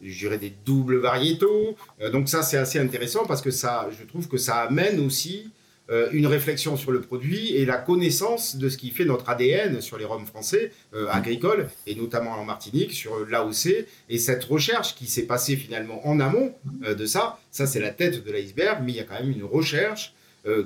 [0.00, 1.76] des doubles variétaux.
[2.12, 5.50] donc ça, c'est assez intéressant parce que ça, je trouve que ça amène aussi
[5.90, 9.80] euh, une réflexion sur le produit et la connaissance de ce qui fait notre ADN
[9.80, 14.94] sur les rhums français euh, agricoles, et notamment en Martinique, sur l'AOC, et cette recherche
[14.94, 18.78] qui s'est passée finalement en amont euh, de ça, ça c'est la tête de l'iceberg,
[18.84, 20.14] mais il y a quand même une recherche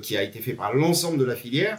[0.01, 1.77] qui a été faite par l'ensemble de la filière,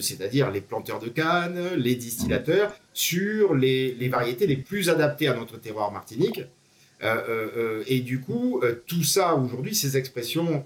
[0.00, 5.58] c'est-à-dire les planteurs de canne, les distillateurs, sur les variétés les plus adaptées à notre
[5.58, 6.40] terroir Martinique.
[7.04, 10.64] Euh, euh, euh, et du coup, tout ça aujourd'hui, ces expressions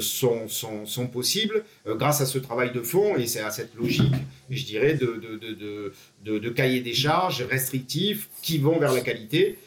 [0.00, 4.14] sont, sont, sont, possibles grâce à ce travail de fond et c'est à cette logique,
[4.50, 5.92] je dirais, de, de,
[6.24, 9.58] de, de, cahier des charges restrictifs qui vont vers la qualité.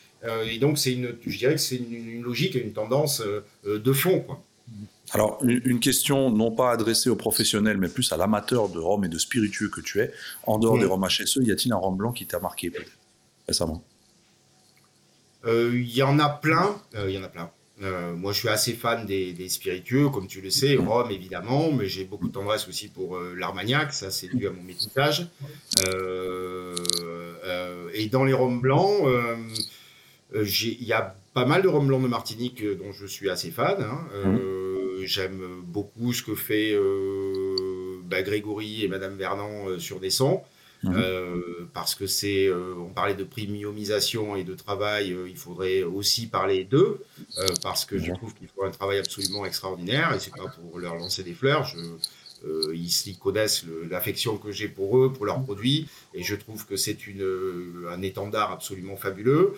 [0.47, 3.23] et donc, c'est une, je dirais que c'est une, logique et une tendance
[3.65, 4.21] de fond.
[4.21, 4.43] Quoi.
[5.12, 9.10] Alors, une question non pas adressée aux professionnels, mais plus à l'amateur de rhum et
[9.10, 10.12] de spiritueux que tu es,
[10.45, 12.71] en dehors des rhums HSE, y a-t-il un rhum blanc qui t'a marqué
[13.47, 13.84] récemment?
[15.45, 16.75] Il euh, y en a plein.
[16.93, 17.49] Il euh, y en a plein.
[17.81, 21.88] Euh, moi, je suis assez fan des, spiritueux, comme tu le sais, Rome évidemment, mais
[21.88, 25.27] j'ai beaucoup de tendresse aussi pour l'Armagnac, ça c'est dû à mon métissage.
[27.93, 29.05] et dans les rhums blancs,
[30.34, 33.75] il y a pas mal de rhums blancs de Martinique dont je suis assez fan.
[33.84, 34.08] Hein.
[34.25, 35.03] Mmh.
[35.03, 36.73] J'aime beaucoup ce que fait
[38.05, 40.41] bah, Grégory et Madame Vernant sur des sons.
[40.93, 45.83] Euh, parce que c'est, euh, on parlait de premiumisation et de travail, euh, il faudrait
[45.83, 47.03] aussi parler d'eux,
[47.61, 50.95] parce que je trouve qu'ils font un travail absolument extraordinaire, et c'est pas pour leur
[50.95, 51.77] lancer des fleurs, je,
[52.73, 57.07] ils, connaissent l'affection que j'ai pour eux, pour leurs produits, et je trouve que c'est
[57.07, 59.53] une, un étendard absolument fabuleux.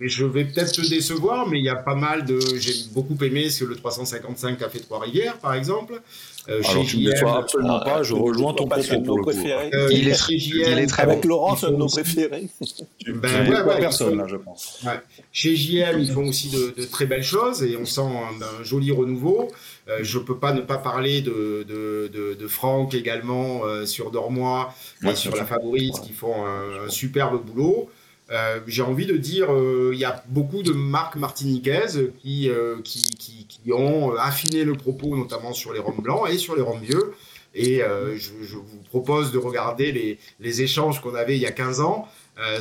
[0.00, 2.38] Mais je vais peut-être te décevoir, mais il y a pas mal de.
[2.56, 6.00] J'ai beaucoup aimé ce que le 355 a fait Trois-Rivières, par exemple.
[6.48, 9.30] Euh, Alors, ne absolument pas, je rejoins ton propos pour le coup.
[9.30, 12.48] Euh, il, est, très, il est très Avec Laurent, c'est un de nos préférés.
[13.06, 14.84] Ben, ouais, ouais, personne, là, je pense.
[15.32, 18.90] Chez JM, ils font aussi de, de, très belles choses et on sent un, joli
[18.90, 19.48] renouveau.
[19.88, 24.10] Euh, je ne peux pas ne pas parler de, de, de Franck également euh, sur
[24.10, 24.72] Dormois
[25.04, 27.90] et sur La Favorite qui font un, un superbe boulot.
[28.32, 32.76] Euh, j'ai envie de dire, euh, il y a beaucoup de marques martiniquaises qui, euh,
[32.82, 36.62] qui, qui, qui, ont affiné le propos, notamment sur les rhums blancs et sur les
[36.62, 37.12] rhums vieux.
[37.54, 41.52] Et je, je, vous propose de regarder les, les échanges qu'on avait il y a
[41.52, 42.08] 15 ans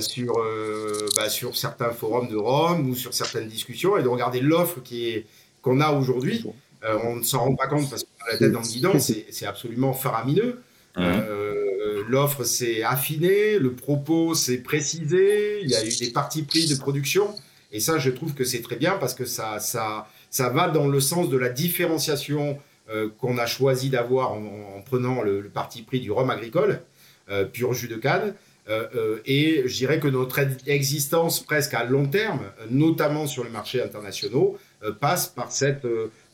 [0.01, 0.33] sur,
[1.15, 4.79] bah, sur certains forums de Rome ou sur certaines discussions et de regarder l'offre
[5.61, 6.45] qu'on a aujourd'hui.
[6.83, 9.45] on ne s'en rend pas compte parce qu'on a la tête dans le guidon, c'est
[9.45, 10.59] absolument faramineux.
[12.07, 16.75] L'offre s'est affinée, le propos s'est précisé, il y a eu des parties pris de
[16.75, 17.33] production.
[17.71, 20.87] Et ça, je trouve que c'est très bien parce que ça, ça, ça va dans
[20.87, 22.59] le sens de la différenciation
[22.89, 26.81] euh, qu'on a choisi d'avoir en, prenant le, parti pris du rhum agricole,
[27.29, 28.33] euh, pur jus de canne.
[28.69, 33.81] Euh, et je dirais que notre existence presque à long terme, notamment sur les marchés
[33.81, 34.57] internationaux,
[34.99, 35.85] passe par cette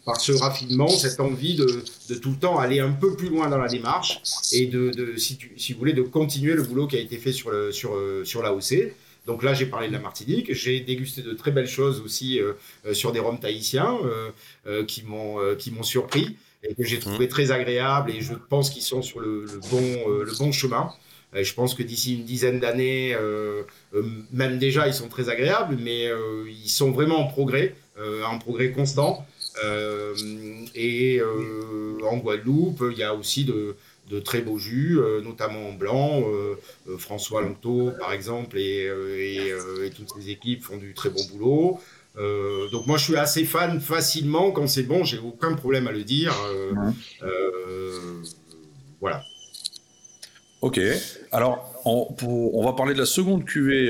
[0.08, 1.84] par ce raffinement, cette envie de,
[2.15, 4.22] tout le temps aller un peu plus loin dans la démarche
[4.54, 5.38] et de, si,
[5.74, 7.93] vous voulez, de continuer le boulot qui a été fait sur, le, sur,
[8.24, 8.93] sur l'AOC.
[9.28, 10.54] Donc là, j'ai parlé de la Martinique.
[10.54, 12.54] J'ai dégusté de très belles choses aussi euh,
[12.86, 13.98] euh, sur des rhums tahitiens
[14.65, 18.10] euh, qui m'ont surpris et que j'ai trouvé très agréables.
[18.10, 20.91] Et je pense qu'ils sont sur le, bon chemin.
[21.34, 23.15] Je pense que d'ici une dizaine d'années,
[24.32, 26.10] même déjà, ils sont très agréables, mais
[26.48, 27.76] ils sont vraiment en progrès,
[28.26, 29.26] en progrès constant.
[30.76, 31.22] Et
[32.04, 33.76] en Guadeloupe, il y a aussi de,
[34.10, 36.24] de très beaux jus, euh, notamment en blanc.
[36.26, 36.56] Euh,
[36.89, 41.80] euh, François Longto, par exemple, et, et, toutes ses équipes font du très bon boulot.
[42.72, 45.04] donc moi, je suis assez fan facilement quand c'est bon.
[45.04, 46.34] J'ai aucun problème à le dire.
[49.00, 49.24] voilà.
[50.62, 50.80] Ok.
[51.32, 52.15] Alors, on,
[52.54, 53.88] on, va parler de la seconde cuvée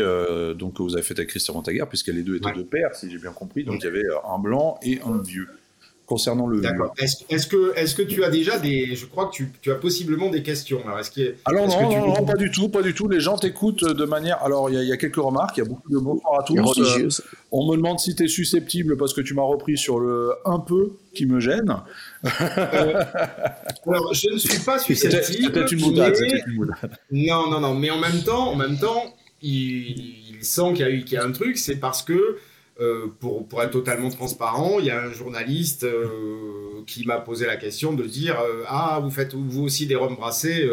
[0.57, 3.09] donc, que vous avez faite avec Christian Montaguer, puisque les deux étaient de pair, si
[3.09, 3.63] j'ai bien compris.
[3.63, 5.47] Donc, il y avait un blanc et un vieux
[6.07, 6.61] concernant le.
[6.61, 6.93] D'accord.
[6.97, 8.95] Est-ce que, est que tu as déjà des.
[8.95, 10.81] Je crois que tu, tu as possiblement des questions.
[10.85, 11.11] Alors, est-ce
[11.45, 13.07] alors non, non, non, pas du tout, pas du tout.
[13.07, 14.41] Les gens t'écoutent de manière.
[14.41, 16.79] Alors, il y, a quelques remarques, il y a beaucoup de mots à tous.
[16.79, 17.09] Euh,
[17.51, 20.59] on me demande si tu es susceptible parce que tu m'as repris sur le un
[20.59, 21.75] peu qui me gêne.
[22.23, 23.03] Euh,
[23.85, 25.51] alors, je ne suis pas susceptible.
[25.53, 26.15] C'était une boutade.
[27.11, 27.73] Non, non, non.
[27.75, 31.57] Mais en même temps, en même temps, il, sent y qu'il y a un truc.
[31.57, 32.37] C'est parce que
[32.79, 37.47] euh, pour, pour, être totalement transparent, il y a un journaliste euh, qui m'a posé
[37.47, 40.69] la question de dire euh, Ah, vous faites vous aussi des rhums brassés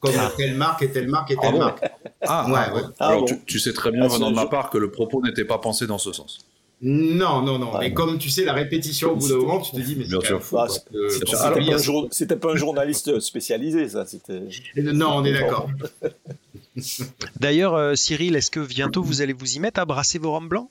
[0.00, 0.30] comme ah.
[0.36, 1.84] telle marque et telle marque et telle ah marque.
[2.20, 4.90] Ah, ouais, ah, Alors, tu, tu, sais très bien, venant de ma part, que le
[4.90, 6.38] propos n'était pas pensé dans ce sens.
[6.82, 7.78] Non, non, non.
[7.78, 10.40] mais comme tu sais, la répétition au bout d'un moment, tu te dis, mais c'est
[10.40, 10.58] fou.
[12.10, 14.04] C'était pas, un journaliste spécialisé, ça.
[14.76, 15.70] Non, on est d'accord.
[17.40, 20.48] D'ailleurs, euh, Cyril, est-ce que bientôt vous allez vous y mettre à brasser vos rhums
[20.48, 20.70] blancs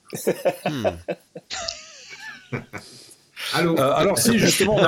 [0.70, 0.88] hmm.
[3.58, 4.84] Euh, alors si justement, on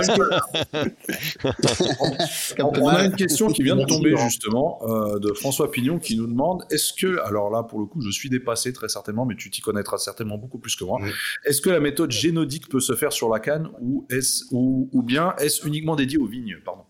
[2.88, 3.15] a, une...
[3.15, 7.19] question qui vient de tomber justement euh, de François Pignon qui nous demande est-ce que,
[7.19, 10.38] alors là pour le coup je suis dépassé très certainement, mais tu t'y connaîtras certainement
[10.38, 10.99] beaucoup plus que moi,
[11.45, 15.03] est-ce que la méthode génodique peut se faire sur la canne ou, est ou, ou
[15.03, 16.84] bien est-ce uniquement dédié aux vignes Pardon?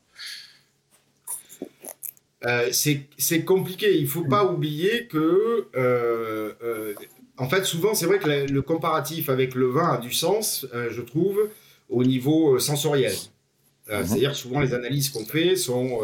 [2.45, 3.97] Euh, c'est compliqué.
[3.97, 6.93] Il ne faut pas oublier que, euh, euh,
[7.37, 11.01] en fait, souvent, c'est vrai que le, comparatif avec le vin a du sens, je
[11.01, 11.49] trouve,
[11.89, 13.13] au niveau sensoriel.
[13.89, 14.05] Mhm.
[14.05, 15.99] C'est-à-dire souvent, les analyses qu'on fait sont,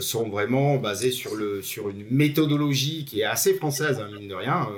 [0.00, 4.34] sont vraiment basées sur, le, sur une méthodologie qui est assez française, hein, mine de
[4.34, 4.68] rien.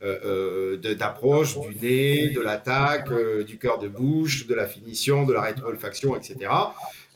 [0.00, 3.08] D'approche du nez, de l'attaque,
[3.46, 6.50] du cœur de bouche, de la finition, de la rétro-olfaction, etc.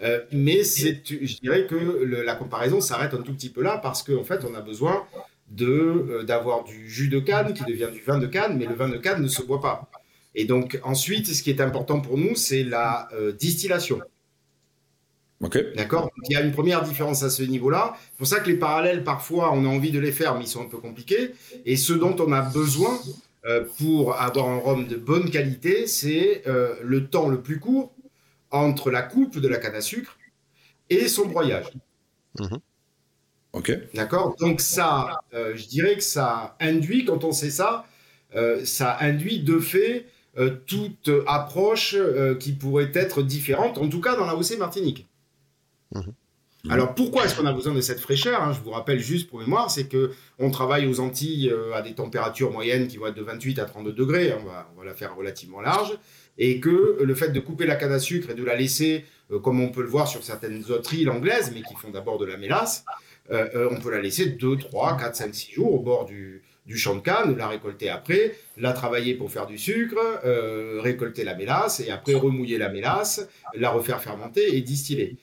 [0.02, 1.76] Euh, mais je dirais que
[2.24, 5.04] la comparaison s'arrête un tout petit peu là parce qu'en fait, on a besoin
[5.60, 8.88] euh, d'avoir du jus de canne qui devient du vin de canne, mais le vin
[8.88, 9.90] de canne ne se boit pas.
[10.34, 14.00] Et donc ensuite, ce qui est important pour nous, c'est la euh, distillation.
[15.42, 15.58] Ok.
[15.74, 17.96] D'accord Il y a une première différence à ce niveau-là.
[18.10, 20.48] C'est pour ça que les parallèles, parfois, on a envie de les faire, mais ils
[20.48, 21.32] sont un peu compliqués.
[21.64, 22.98] Et ce dont on a besoin
[23.78, 26.42] pour avoir un rhum de bonne qualité, c'est
[26.82, 27.92] le temps le plus court
[28.50, 30.18] entre la coupe de la canne à sucre
[30.88, 31.70] et son broyage.
[32.38, 32.58] Mhm.
[33.52, 33.72] Ok.
[33.94, 37.86] D'accord Donc ça, euh, je dirais que ça induit, quand on sait ça,
[38.36, 40.06] euh, ça induit de fait
[40.38, 41.96] euh, toute approche
[42.38, 45.08] qui pourrait être différente, en tout cas dans la OC Martinique.
[45.94, 46.12] Mhm.
[46.68, 49.38] Alors pourquoi est-ce qu'on a besoin de cette fraîcheur hein Je vous rappelle juste pour
[49.38, 53.22] mémoire, c'est que on travaille aux Antilles à des températures moyennes qui vont être de
[53.22, 54.34] 28 à 32 degrés.
[54.34, 55.98] On va, on va la faire relativement large
[56.40, 59.38] et que le fait de couper la canne à sucre et de la laisser, euh,
[59.38, 62.24] comme on peut le voir sur certaines autres îles anglaises, mais qui font d'abord de
[62.24, 62.84] la mélasse,
[63.30, 66.42] euh, euh, on peut la laisser 2, 3, 4, 5, 6 jours au bord du,
[66.76, 69.98] champ de canne, la récolter après, la travailler pour faire du sucre,
[70.82, 75.16] récolter la mélasse et après remouiller la mélasse, la refaire fermenter et distiller.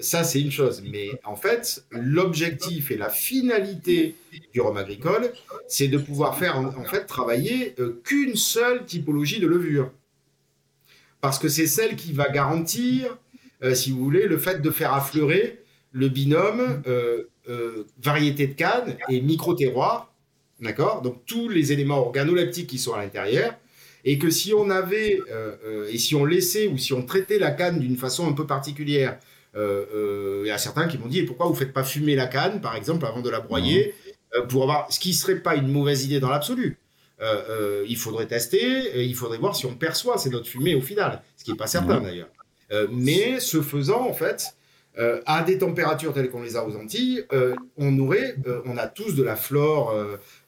[0.00, 0.82] ça, c'est une chose.
[0.84, 4.14] Mais en fait, l'objectif et la finalité
[4.52, 5.32] du rhum agricole,
[5.66, 9.90] c'est de pouvoir faire en fait travailler qu'une seule typologie de levure
[11.22, 13.16] parce que c'est celle qui va garantir,
[13.62, 15.60] euh, si vous voulez, le fait de faire affleurer
[15.92, 20.11] le binôme euh, euh, variété de canne et micro-terroir,
[20.62, 21.02] d'accord?
[21.02, 23.54] Donc tous les éléments organoleptiques qui sont à l'intérieur,
[24.04, 25.20] et que si on avait,
[25.90, 29.18] et si on laissait ou si on traitait la canne d'une façon un peu particulière,
[29.54, 32.60] il y a certains qui m'ont dit, et pourquoi vous faites pas fumer la canne,
[32.60, 33.94] par exemple, avant de la broyer,
[34.48, 36.78] pour avoir, ce qui serait pas une mauvaise idée dans l'absolu.
[37.86, 41.44] il faudrait tester, il faudrait voir si on perçoit ces notes fumées au final, ce
[41.44, 42.30] qui n'est pas certain d'ailleurs.
[42.90, 44.56] mais ce faisant, en fait,
[44.98, 48.76] euh, à des températures telles qu'on les a aux Antilles, euh, on aurait, euh, on
[48.76, 49.94] a tous de la flore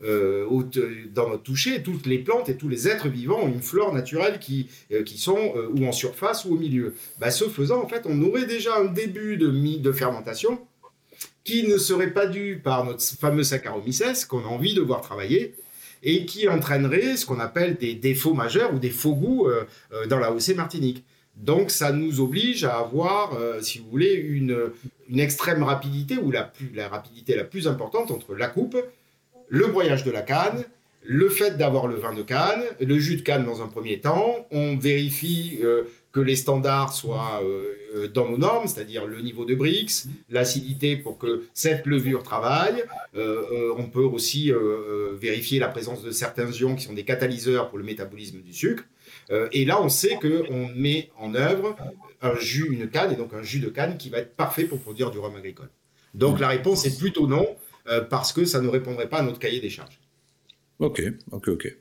[0.01, 4.39] dans notre toucher, toutes les plantes et tous les êtres vivants ont une flore naturelle
[4.39, 4.69] qui,
[5.07, 6.95] qui sont ou en surface ou au milieu.
[7.19, 10.61] Bah, ce faisant, en fait, on aurait déjà un début de, de fermentation
[11.43, 15.55] qui ne serait pas dû par notre fameux Saccharomyces qu'on a envie de voir travailler
[16.03, 19.49] et qui entraînerait ce qu'on appelle des défauts majeurs ou des faux goûts
[20.09, 21.03] dans la OC Martinique.
[21.37, 24.71] Donc ça nous oblige à avoir, euh, si vous voulez, une,
[25.17, 26.51] extrême rapidité ou la,
[26.89, 28.77] rapidité la plus importante entre la coupe,
[29.49, 30.65] le broyage de la canne,
[31.03, 34.47] le fait d'avoir le vin de canne, le jus de canne dans un premier temps.
[34.51, 39.55] On vérifie euh, que les standards soient euh, dans nos normes, c'est-à-dire le niveau de
[39.55, 42.85] Brix, l'acidité pour que cette levure travaille.
[43.15, 44.53] on peut aussi
[45.21, 48.85] vérifier la présence de certains ions qui sont des catalyseurs pour le métabolisme du sucre.
[49.31, 51.77] Euh, et là, on sait qu'on met en œuvre
[52.23, 54.81] un jus, une canne, et donc un jus de canne qui va être parfait pour
[54.81, 55.69] produire du rhum agricole.
[56.15, 57.47] Donc la réponse est plutôt non,
[57.89, 59.99] euh, parce que ça ne répondrait pas à notre cahier des charges.
[60.79, 61.77] Ok, ok, ok.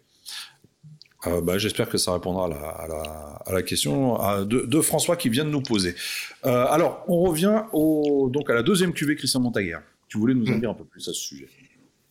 [1.25, 5.61] Euh, bah, J'espère que ça répondra à la, question de, François qui vient de nous
[5.61, 5.95] poser.
[6.43, 9.77] alors, on revient au, donc à la deuxième cuvée Christian Montaguer.
[10.07, 10.59] Tu voulais nous en hmm.
[10.59, 11.47] dire un peu plus à ce sujet.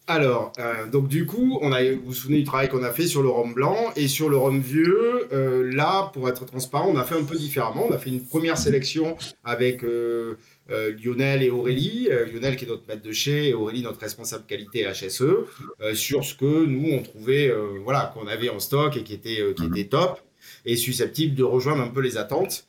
[0.08, 3.06] Alors, euh, donc du coup, on a, vous vous souvenez du travail qu'on a fait
[3.06, 5.28] sur le rhum blanc et sur le rhum vieux.
[5.32, 7.86] Euh, là, pour être transparent, on a fait un peu différemment.
[7.88, 10.34] On a fait une première sélection avec euh,
[10.68, 12.08] Lionel et Aurélie.
[12.32, 16.34] Lionel qui est notre maître de chez et Aurélie notre responsable qualité HSE sur ce
[16.34, 17.52] que nous on trouvait,
[17.84, 20.20] voilà, qu'on avait en stock et qui était qui était top
[20.64, 22.66] et susceptible de rejoindre un peu les attentes.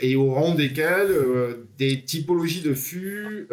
[0.00, 1.14] et au rang desquels
[1.78, 3.48] des typologies de fûts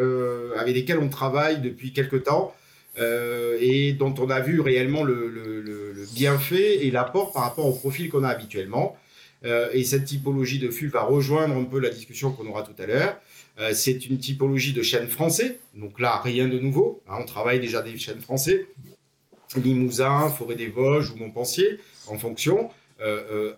[0.56, 2.54] avec lesquels on travaille depuis quelques temps
[2.98, 8.24] et dont on a vu réellement le, bienfait et l'apport par rapport au profil qu'on
[8.24, 8.96] a habituellement.
[9.44, 12.80] Euh, et cette typologie de fût va rejoindre un peu la discussion qu'on aura tout
[12.82, 13.16] à l'heure.
[13.60, 17.02] Euh, c'est une typologie de chêne français, donc là, rien de nouveau.
[17.08, 18.66] Hein, on travaille déjà des chênes français,
[19.56, 22.70] Limousin, Forêt des Vosges ou Montpensier, en fonction.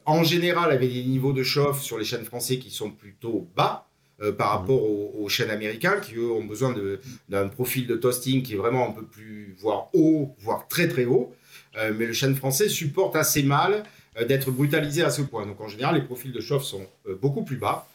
[0.05, 3.87] en général, avec des niveaux de chauffe sur les chênes français qui sont plutôt bas,
[4.23, 6.75] euh, par rapport aux, chaînes américaines qui, eux, ont besoin
[7.29, 11.07] d'un profil de toasting qui est vraiment un peu plus, voire haut, voire très très
[11.07, 11.35] haut.
[11.79, 13.85] Euh, mais le chêne français supporte assez mal
[14.19, 15.47] euh, d'être brutalisé à ce point.
[15.47, 16.87] Donc en général, les profils de chauffe sont
[17.23, 17.87] beaucoup plus bas.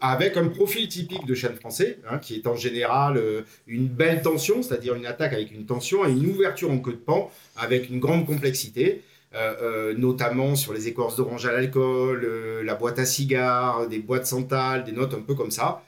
[0.00, 3.20] avec un profil typique de chêne français, hein, qui est en général
[3.66, 7.04] une belle tension, c'est-à-dire une attaque avec une tension et une ouverture en queue de
[7.10, 9.02] pan avec une grande complexité.
[9.34, 13.98] Euh, euh, notamment sur les écorces d'orange à l'alcool, euh, la boîte à cigares, des
[13.98, 15.82] boîtes santal, des notes un peu comme ça.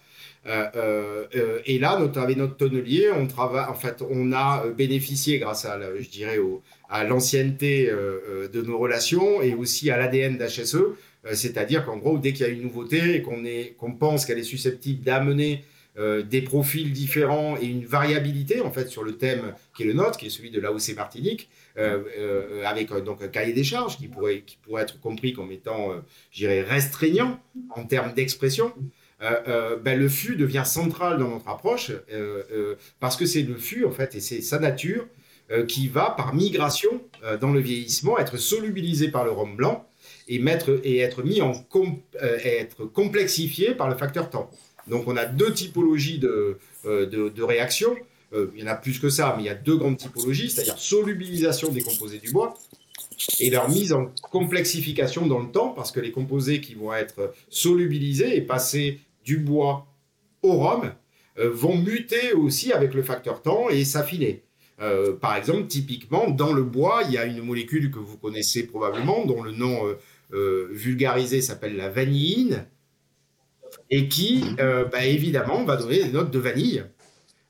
[1.64, 5.78] et là, notre, avec notre tonnelier, on travaille, en fait, on a bénéficié grâce à,
[6.00, 6.38] je dirais,
[6.88, 7.90] à l'ancienneté
[8.52, 10.94] de nos relations et aussi à l'ADN d'HSE.
[11.32, 13.42] C'est-à-dire qu'en gros, dès qu'il y a une nouveauté et qu'on
[13.76, 15.64] qu'on pense qu'elle est susceptible d'amener
[15.98, 20.16] des profils différents et une variabilité en fait sur le thème qui est le nôtre,
[20.16, 23.98] qui est celui de l'AOC Martinique, euh, euh, avec euh, donc un cahier des charges
[23.98, 25.90] qui pourrait, qui pourrait être compris comme étant,
[26.30, 27.38] j'irais, restreignant
[27.70, 28.72] en termes d'expression.
[29.20, 31.92] ben, le fût devient central dans notre approche
[33.00, 35.06] parce que c'est le fût en fait et c'est sa nature
[35.68, 37.02] qui va par migration
[37.40, 39.86] dans le vieillissement être solubilisé par le rhum blanc
[40.28, 41.52] et, mettre, et être mis en
[42.20, 44.50] être complexifié par le facteur temps.
[44.86, 47.96] Donc on a deux typologies de, de, de réactions.
[48.36, 50.50] Euh, il y en a plus que ça, mais il y a deux grandes typologies,
[50.50, 52.54] c'est-à-dire solubilisation des composés du bois
[53.40, 57.32] et leur mise en complexification dans le temps, parce que les composés qui vont être
[57.48, 59.86] solubilisés et passer du bois
[60.42, 60.92] au rhum
[61.38, 64.42] euh, vont muter aussi avec le facteur temps et s'affiner.
[64.80, 68.66] Euh, par exemple, typiquement, dans le bois, il y a une molécule que vous connaissez
[68.66, 69.96] probablement, dont le nom
[70.30, 72.66] vulgarisé s'appelle la vanilline,
[73.90, 76.84] et qui, bah, évidemment, va donner des notes de vanille.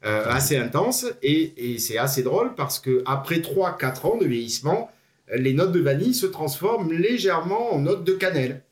[0.06, 1.06] Euh, assez intense.
[1.22, 4.88] Et, c'est assez drôle parce que après 3-4 ans de vieillissement,
[5.34, 8.62] les notes de vanille se transforment légèrement en notes de cannelle.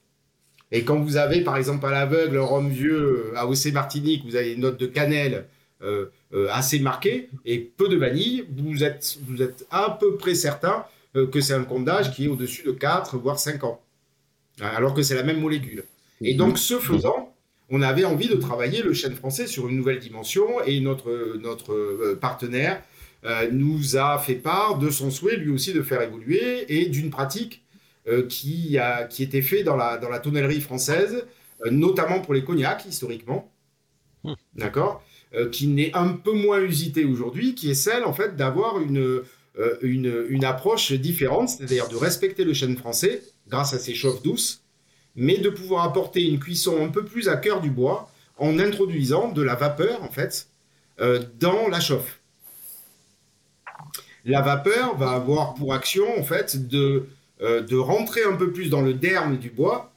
[0.70, 4.36] Et quand vous avez, par exemple, à l'aveugle, un rhum vieux, à euh, Martinique, vous
[4.36, 5.46] avez des notes de cannelle
[5.82, 6.06] euh,
[6.50, 11.40] assez marquées et peu de vanille, vous êtes, vous êtes à peu près certain que
[11.40, 13.80] c'est un compte d'âge qui est au-dessus de 4, voire 5 ans.
[14.60, 15.84] Alors que c'est la même molécule.
[16.20, 17.33] Et donc, ce faisant,
[17.70, 21.72] on avait envie de travailler le chêne français sur une nouvelle dimension et notre, notre
[21.72, 22.82] euh, partenaire
[23.24, 27.10] euh, nous a fait part de son souhait lui aussi de faire évoluer et d'une
[27.10, 27.62] pratique
[28.06, 31.26] euh, qui, a, qui était faite dans la, dans la tonnellerie française
[31.70, 33.50] notamment pour les cognacs historiquement,
[34.22, 34.34] Hmm.
[34.54, 35.02] d'accord,
[35.52, 39.22] qui n'est un peu moins usité aujourd'hui, qui est celle en fait d'avoir une,
[39.82, 44.63] une, une approche différente, c'est-à-dire de respecter le chêne français grâce à ses chauffes douces,
[45.16, 49.30] mais de pouvoir apporter une cuisson un peu plus à cœur du bois en introduisant
[49.32, 50.48] de la vapeur en fait
[51.00, 52.20] euh, dans la chauffe.
[54.24, 57.06] La vapeur va avoir pour action en fait de,
[57.42, 59.90] euh, de rentrer un peu plus dans le derme du bois.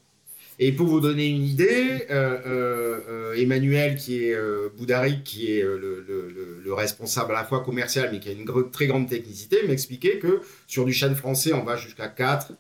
[0.60, 4.36] Et pour vous donner une idée, euh, Emmanuel, qui est
[4.76, 8.32] Boudaric, qui est le, le- le- le responsable à la fois commercial, mais qui a
[8.32, 12.54] une très grande technicité, m'expliquait que sur du chêne français, on va jusqu'à 4,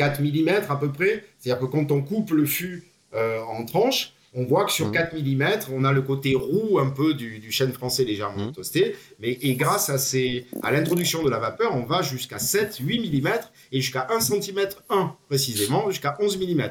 [0.00, 1.24] 4 mm à peu près.
[1.38, 2.76] C'est-à-dire que quand on coupe le fût
[3.14, 4.92] euh, en tranches, on voit que sur Mhm.
[4.98, 8.52] 4 mm, on a le côté roux un peu du, du chêne français légèrement Mhm.
[8.52, 8.82] toasté.
[9.20, 13.00] Mais, et grâce à, ces, à l'introduction de la vapeur, on va jusqu'à 7, 8
[13.10, 13.28] mm
[13.72, 16.70] et jusqu'à 1 cm 1 précisément, jusqu'à 11 mm.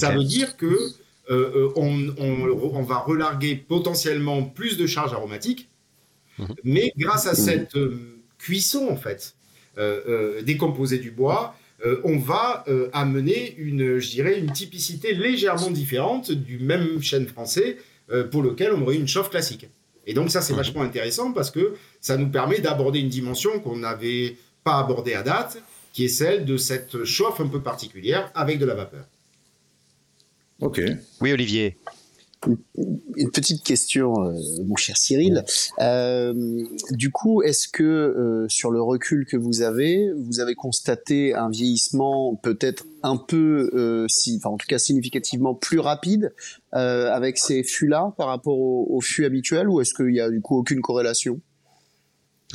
[0.00, 0.88] Ça veut dire que euh,
[1.30, 5.68] euh, on, on- on va relarguer potentiellement plus de charges aromatiques,
[6.38, 6.54] Mhm.
[6.64, 9.34] mais grâce à cette euh, cuisson en fait
[9.78, 11.54] euh, décomposée du bois,
[11.86, 17.26] euh, on va euh, amener une, je dirais, une typicité légèrement différente du même chêne
[17.26, 17.78] français
[18.10, 19.66] euh, pour lequel on aurait une chauffe classique.
[20.06, 20.58] Et donc ça c'est Mhm.
[20.58, 25.22] vachement intéressant parce que ça nous permet d'aborder une dimension qu'on n'avait pas abordée à
[25.22, 25.62] date,
[25.92, 29.04] qui est celle de cette chauffe un peu particulière avec de la vapeur.
[30.60, 30.80] Ok.
[31.20, 31.76] Oui, Olivier.
[32.46, 34.32] Une petite question, euh,
[34.64, 35.44] mon cher Cyril.
[35.78, 36.32] Euh,
[36.90, 41.50] du coup, est-ce que euh, sur le recul que vous avez, vous avez constaté un
[41.50, 46.32] vieillissement peut-être un peu, euh, si, enfin en tout cas significativement plus rapide
[46.74, 50.30] euh, avec ces fûts-là par rapport aux, aux fûts habituels, ou est-ce qu'il y a
[50.30, 51.40] du coup aucune corrélation?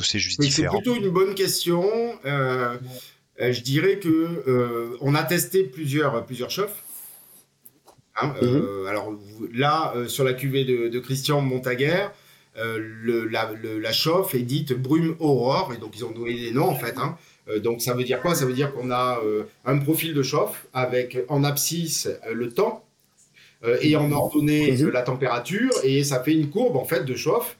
[0.00, 1.84] C'est juste c'est plutôt une bonne question.
[2.24, 6.82] Je dirais que euh, on a testé plusieurs plusieurs chauffes.
[8.20, 9.12] Hein, euh, alors
[9.52, 12.06] là, euh, sur la cuvée de, de Christian Montaguer,
[12.58, 16.34] euh, le- la, le- la chauffe est dite brume aurore, et donc ils ont donné
[16.34, 16.96] des noms en fait.
[16.98, 17.16] hein.
[17.62, 18.34] Donc ça veut dire quoi?
[18.34, 19.20] Ça veut dire qu'on a
[19.64, 22.84] un profil de chauffe avec en abscisse euh, le temps
[23.80, 27.56] et en ordonnée euh, la température, et ça fait une courbe en fait de chauffe.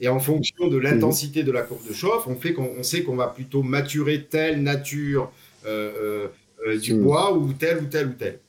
[0.00, 3.04] Et en fonction de l'intensité de la courbe de chauffe, on, fait qu'on, on sait
[3.04, 5.32] qu'on va plutôt maturer telle nature
[5.66, 6.28] euh,
[6.66, 8.40] euh, euh, du bois ou telle ou telle ou telle.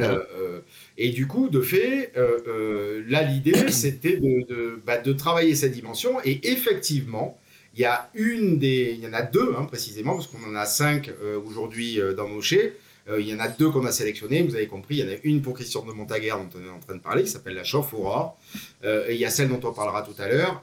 [0.00, 0.60] Euh, euh,
[0.98, 5.54] et du coup, de fait, euh, euh, là, l'idée, c'était de, de, bah, de travailler
[5.54, 6.18] cette dimension.
[6.24, 7.38] Et effectivement,
[7.74, 10.54] il y a une des, il y en a deux hein, précisément, parce qu'on en
[10.54, 11.10] a cinq
[11.44, 12.74] aujourd'hui dans nos chais.
[13.18, 14.96] Il y en a deux qu'on a sélectionnés, vous avez compris.
[14.96, 17.00] Il y en a une pour Christian de Montaguer dont on est en train de
[17.02, 18.38] parler, qui s'appelle la chauffe aurore.
[18.84, 20.62] Et il y a celle dont on parlera tout à l'heure,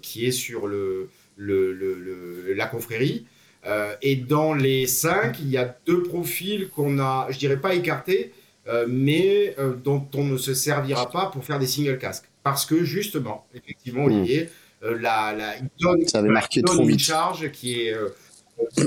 [0.00, 3.26] qui est sur le, le, le- le- la confrérie.
[3.66, 7.74] Euh, et dans les cinq, il y a deux profils qu'on a, je dirais pas
[7.74, 8.32] écartés,
[8.68, 12.24] euh, mais euh, dont on ne se servira pas pour faire des single casques.
[12.42, 14.12] Parce que justement, effectivement, Mm.
[14.12, 14.48] Olivier,
[14.82, 17.00] euh, la, la, il donne, Ça avait marqué il donne trop une vite.
[17.00, 17.94] charge qui est.
[17.94, 18.08] Euh,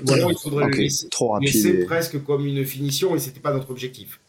[0.09, 1.82] alors il faudrait Ok, le laisser, trop laisser rapide.
[1.82, 4.19] et- presque comme une finition et c'était pas notre objectif.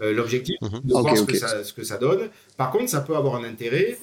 [0.00, 2.28] Euh, L'objectif, c'est de voir ce, que ça, ce que ça donne.
[2.56, 3.96] Par contre, ça peut avoir un intérêt euh,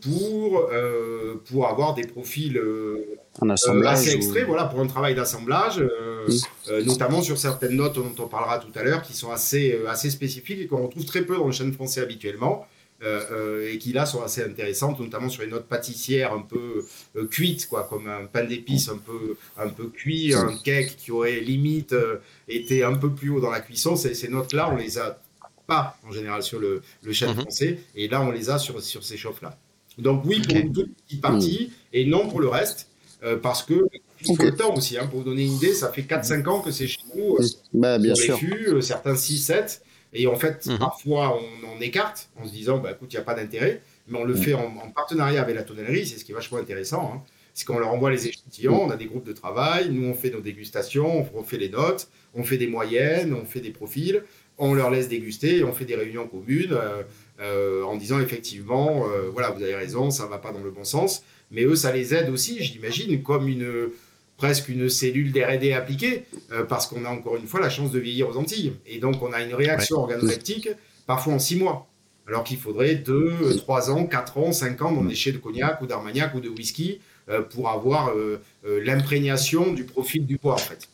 [0.00, 3.04] pour, euh, pour avoir des profils euh,
[3.42, 6.70] Un euh, assez ou- extraits, voilà, pour un travail d'assemblage, euh, Mm.
[6.70, 9.88] euh, notamment sur certaines notes dont on parlera tout à l'heure, qui sont assez, euh,
[9.88, 12.66] assez spécifiques et qu'on retrouve très peu dans le chêne français habituellement,
[13.02, 16.84] euh, euh, et qui là sont assez intéressantes, notamment sur les notes pâtissières un peu
[17.16, 21.10] euh, cuites, quoi, comme un pain d'épices un peu, un peu cuit, un cake qui
[21.12, 22.16] aurait limite euh,
[22.48, 23.96] été un peu plus haut dans la cuisson.
[23.96, 25.18] Ces, ces notes-là, on les a
[25.66, 27.40] pas en général sur le, le chêne Mhm.
[27.42, 29.58] français, et là on les a sur, sur ces chauffes-là.
[29.98, 32.88] Donc oui, pour une toute petite partie, et non pour le reste.
[33.22, 33.86] Euh, parce que
[34.20, 34.50] il faut Ok.
[34.50, 36.86] le temps aussi, hein, pour vous donner une idée, ça fait 4-5 ans que c'est
[36.86, 38.38] chez nous, euh, Bah, bien sûr.
[38.38, 39.80] fûts, euh, certains 6-7,
[40.12, 40.78] et en fait, Mhm.
[40.78, 44.18] parfois on en écarte en se disant, bah, écoute, il n'y a pas d'intérêt, mais
[44.18, 47.10] on le fait en, en partenariat avec la tonnellerie, c'est ce qui est vachement intéressant.
[47.14, 47.22] Hein.
[47.54, 50.28] C'est qu'on leur envoie les échantillons, on a des groupes de travail, nous on fait
[50.28, 54.22] nos dégustations, on fait les notes, on fait des moyennes, on fait des profils,
[54.58, 57.02] on leur laisse déguster, et on fait des réunions communes euh,
[57.40, 60.84] euh, en disant effectivement, euh, voilà, vous avez raison, ça va pas dans le bon
[60.84, 63.90] sens, mais eux, ça les aide aussi, j'imagine, comme une
[64.36, 66.24] presque une cellule d'R&D appliquée,
[66.68, 69.32] parce qu'on a encore une fois la chance de vieillir aux Antilles, et donc on
[69.32, 70.68] a une réaction organoleptique
[71.06, 71.88] parfois en six mois,
[72.26, 75.80] alors qu'il faudrait 2, 3 ans, 4 ans, 5 ans dans des chais de cognac
[75.80, 80.54] ou d'armagnac ou de whisky euh, pour avoir euh, euh, l'imprégnation du profil du bois
[80.54, 80.88] en fait.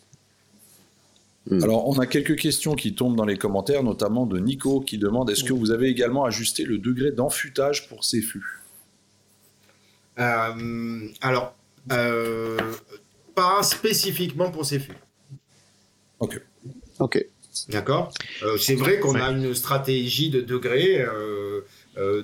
[1.50, 5.28] Alors, on a quelques questions qui tombent dans les commentaires, notamment de Nico qui demande
[5.28, 8.60] est-ce que vous avez également ajusté le degré d'enfûtage pour ces fûts?
[10.18, 11.54] Euh, alors,
[11.90, 12.58] euh,
[13.34, 14.96] pas spécifiquement pour ces fûts.
[16.20, 16.40] Ok.
[17.00, 17.26] Ok.
[17.68, 18.12] D'accord?
[18.58, 21.04] C'est vrai qu'on a une stratégie de degré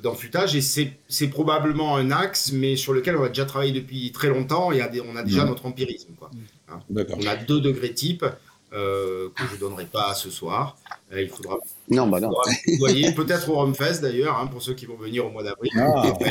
[0.02, 4.28] d'enfutage et c'est probablement un axe, mais sur lequel on a déjà travaillé depuis très
[4.28, 6.14] longtemps et on a déjà notre empirisme.
[6.16, 6.30] Quoi.
[6.68, 6.80] Hein.
[6.88, 8.24] on a deux degrés types.
[8.70, 10.76] Que je ne donnerai pas ce soir.
[11.14, 11.58] il faudra.
[11.90, 12.30] Non, bah non.
[12.30, 15.72] Vous voyez, peut-être au Rumfest d'ailleurs, hein, pour ceux qui vont venir au mois d'avril.
[15.76, 16.12] Ah.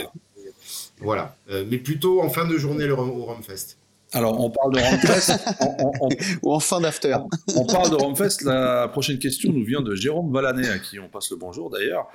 [1.00, 1.36] Voilà.
[1.48, 3.78] mais plutôt en fin de journée le, au Rumfest.
[4.14, 6.40] Alors, on parle de Romfest.
[6.44, 7.16] Ou en fin d'after.
[7.56, 8.44] On, parle de Romfest.
[8.44, 12.08] La prochaine question nous vient de Jérôme Valanet, à qui on passe le bonjour d'ailleurs.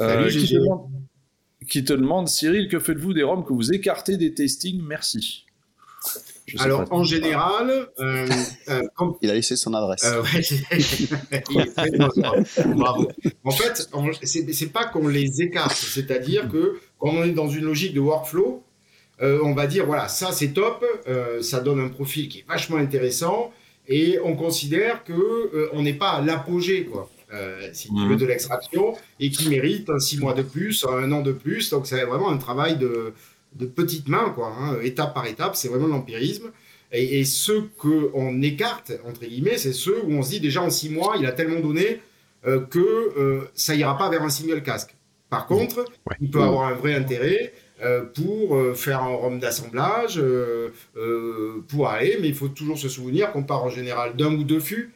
[0.00, 0.58] Euh, qui,
[1.68, 4.82] qui, te demande, Cyril, que faites-vous des roms que vous écartez des testings?
[4.82, 5.46] Merci.
[6.58, 8.28] Alors, en général, euh,
[8.68, 8.82] euh,
[9.22, 10.02] il a laissé son adresse.
[12.76, 13.08] Bravo.
[13.44, 13.88] En fait,
[14.22, 18.62] c'est pas qu'on les écarte, c'est-à-dire que quand on est dans une logique de workflow,
[19.20, 22.44] euh, on va dire voilà, ça c'est top, euh, ça donne un profil qui est
[22.48, 23.52] vachement intéressant
[23.88, 27.10] et on considère que euh, on n'est pas à l'apogée quoi.
[27.72, 28.16] si tu veux mhm.
[28.16, 31.70] de l'extraction et qui mérite un six mois de plus, un an de plus.
[31.70, 33.12] Donc c'est vraiment un travail de,
[33.54, 35.56] de petite main, quoi, hein, étape par étape.
[35.56, 36.50] C'est vraiment l'empirisme.
[36.92, 40.70] Et, et ceux qu'on écarte, entre guillemets, c'est ceux où on se dit déjà en
[40.70, 42.00] six mois, il a tellement donné
[42.70, 44.96] que ça ira pas vers un single casque.
[45.28, 45.84] Par contre,
[46.20, 50.72] il peut avoir un vrai intérêt euh, pour euh, faire un rhum d'assemblage, euh,
[51.68, 54.58] pour aller, mais il faut toujours se souvenir qu'on part en général d'un ou deux
[54.58, 54.92] fûts,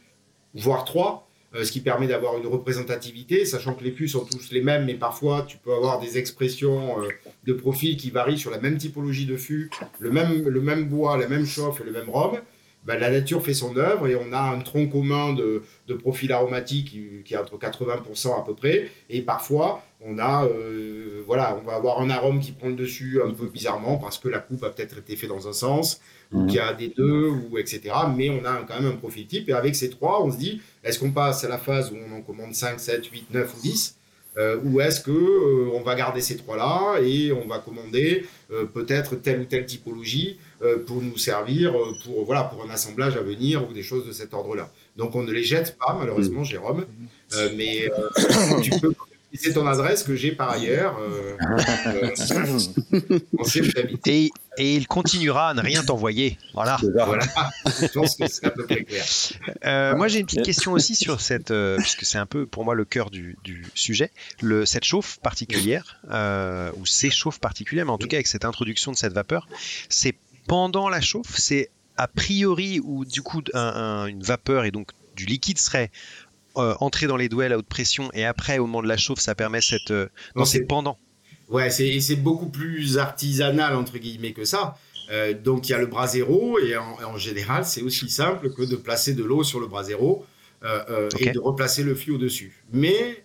[0.55, 4.63] voire trois, ce qui permet d'avoir une représentativité, sachant que les fûts sont tous les
[4.63, 6.97] mêmes, mais parfois tu peux avoir des expressions
[7.45, 11.17] de profil qui varient sur la même typologie de fût, le même, le même bois,
[11.17, 12.39] la même chauffe et le même rhum.
[12.85, 16.33] Ben, la nature fait son œuvre et on a un tronc commun de, de profil
[16.33, 18.91] aromatique qui, qui, est entre 80% à peu près.
[19.09, 23.21] Et parfois, on a, euh, voilà, on va avoir un arôme qui prend le dessus
[23.25, 26.01] un peu bizarrement parce que la coupe a peut-être été faite dans un sens,
[26.33, 27.83] ou qu'il y a des deux, ou etc.
[28.17, 29.49] Mais on a quand même un profil type.
[29.49, 32.17] Et avec ces trois, on se dit, est-ce qu'on passe à la phase où on
[32.17, 33.99] en commande 5, 7, 8, 9 ou 10
[34.39, 38.65] euh, ou est-ce que euh, on va garder ces trois-là et on va commander euh,
[38.65, 40.39] peut-être telle ou telle typologie
[40.87, 41.75] pour nous servir
[42.05, 44.71] pour voilà pour un assemblage à venir ou des choses de cet ordre-là.
[44.97, 46.87] Donc on ne les jette pas malheureusement, Jérôme,
[47.57, 47.91] mais
[48.63, 48.95] tu peux
[49.35, 50.99] c'est ton adresse que j'ai par ailleurs.
[50.99, 51.37] Euh,
[51.87, 52.11] euh,
[54.07, 56.39] et, et, il continuera à ne rien t'envoyer.
[56.55, 56.79] Voilà.
[56.95, 57.25] voilà.
[57.65, 59.05] Je pense que c'est un peu clair.
[59.65, 62.75] Euh, moi, j'ai une petite question aussi sur cette, puisque c'est un peu pour moi
[62.75, 64.11] le cœur du, du sujet,
[64.41, 66.01] le, cette chauffe particulière,
[66.77, 69.49] ou ces chauffes particulières, mais en tout cas avec cette introduction de cette vapeur,
[69.89, 70.15] c'est
[70.47, 75.59] pendant la chauffe, c'est a priori où du coup une vapeur et donc du liquide
[75.59, 75.91] serait
[76.57, 79.21] euh, entrer dans les duels à haute pression et après au moment de la chauffe
[79.21, 80.99] ça permet cette euh, non, c'est pendant
[81.49, 84.77] ouais c'est beaucoup plus artisanal entre guillemets que ça.
[85.11, 88.63] Euh, donc il y a le bras zéro et en, général c'est aussi simple que
[88.63, 90.25] de placer de l'eau sur le bras zéro
[91.19, 92.63] et de replacer le flux au dessus.
[92.73, 93.25] Mais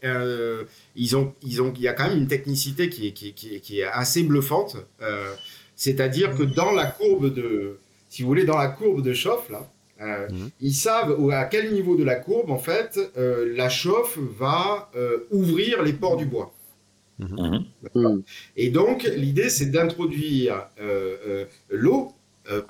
[0.95, 3.61] ils ont ils ont il y a quand même une technicité qui est qui, qui,
[3.61, 4.77] qui est assez bluffante
[5.75, 7.77] c'est-à-dire que dans la courbe de
[8.09, 9.69] si vous voulez dans la courbe de chauffe là
[10.01, 10.49] euh, mhm.
[10.61, 15.27] Ils savent à quel niveau de la courbe, en fait, euh, la chauffe va euh,
[15.31, 16.53] ouvrir les pores du bois.
[17.19, 17.65] Mhm.
[17.95, 18.23] Mhm.
[18.55, 20.67] Et donc, l'idée, c'est d'introduire
[21.69, 22.11] l'eau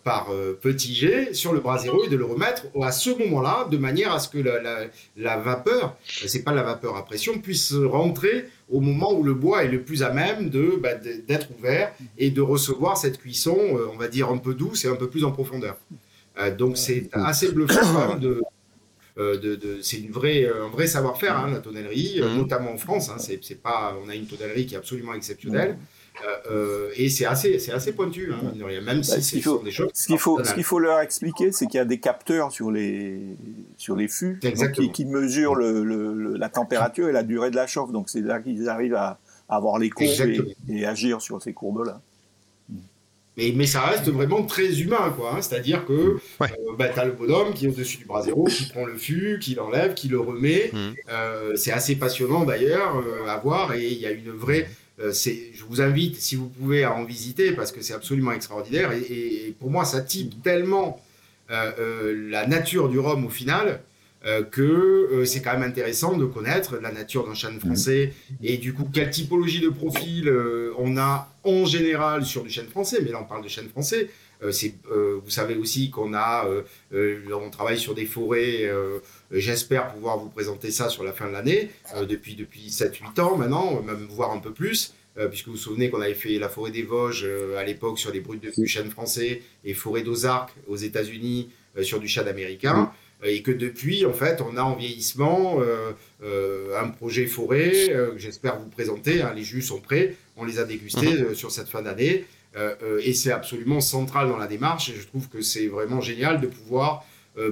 [0.03, 3.77] par petit jet sur le bras zéro et de le remettre à ce moment-là, de
[3.77, 8.45] manière à ce que la, la, vapeur, c'est pas la vapeur à pression, puisse rentrer
[8.69, 12.31] au moment où le bois est le plus à même de bah, d'être ouvert et
[12.31, 13.55] de recevoir cette cuisson,
[13.93, 15.77] on va dire un peu douce et un peu plus en profondeur.
[16.39, 18.41] Euh, donc c'est assez bluffant de,
[19.17, 22.37] euh, de, de, c'est une vraie, un vrai savoir-faire, hein, la tonnellerie, mmh.
[22.37, 23.09] notamment en France.
[23.09, 25.77] Hein, c'est, pas, on a une tonnellerie qui est absolument exceptionnelle.
[26.49, 28.51] Euh, et c'est assez, c'est assez pointu, hein,
[28.83, 29.89] même si bah, c'est faut, des choses.
[29.93, 32.71] Ce qu'il faut, ce qu'il faut leur expliquer, c'est qu'il y a des capteurs sur
[32.71, 33.19] les,
[33.77, 34.39] sur les fûts
[34.73, 37.91] qui, qui, mesurent le, la température et la durée de la chauffe.
[37.91, 39.19] Donc c'est là qu'ils arrivent à,
[39.49, 40.07] avoir les courbes
[40.69, 42.01] et, agir sur ces courbes-là.
[43.37, 45.35] Mais, ça reste vraiment très humain, quoi.
[45.35, 45.41] Hein.
[45.41, 48.65] C'est-à-dire que euh, bah, tu as le bonhomme qui est au-dessus du bras zéro, qui
[48.65, 50.71] prend le fût, qui l'enlève, qui le remet.
[50.73, 50.77] Mmh.
[51.09, 54.67] Euh, c'est assez passionnant d'ailleurs euh, à voir et il y a une vraie.
[54.97, 58.91] je vous invite, si vous pouvez, à en visiter parce que c'est absolument extraordinaire.
[58.91, 60.99] Et, pour moi, ça type tellement
[61.49, 63.81] la nature du rhum au final
[64.25, 68.57] euh, que euh, c'est quand même intéressant de connaître la nature d'un chêne français et
[68.57, 72.97] du coup quelle typologie de profil euh, on a en général sur du chêne français,
[73.03, 74.09] mais là on parle de chêne français.
[74.41, 76.47] vous savez aussi qu'on a,
[76.91, 78.69] on travaille sur des forêts.
[79.31, 81.69] J'espère pouvoir vous présenter ça sur la fin de l'année,
[82.09, 84.93] depuis depuis 7-8 ans maintenant, même voire un peu plus.
[85.29, 87.25] puisque vous vous souvenez qu'on avait fait la forêt des Vosges
[87.57, 91.49] à l'époque sur les brutes de chêne français et forêt d'Ozark aux États-Unis
[91.81, 92.91] sur du chêne américain.
[93.23, 95.59] Et que depuis, en fait, on a en vieillissement
[96.21, 99.21] un projet forêt que j'espère vous présenter.
[99.21, 99.33] Hein.
[99.35, 101.35] les jus sont prêts, on les a dégustés mhm.
[101.35, 102.25] sur cette fin d'année.
[103.03, 104.89] et c'est absolument central dans la démarche.
[104.89, 107.05] Et je trouve que c'est vraiment génial de pouvoir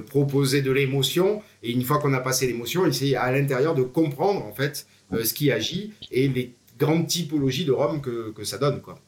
[0.06, 1.42] proposer de l'émotion.
[1.64, 5.34] Et une fois qu'on a passé l'émotion, essayer à l'intérieur de comprendre en fait ce
[5.34, 8.80] qui agit et les grandes typologies de rhum que, que ça donne.
[8.80, 9.00] Quoi.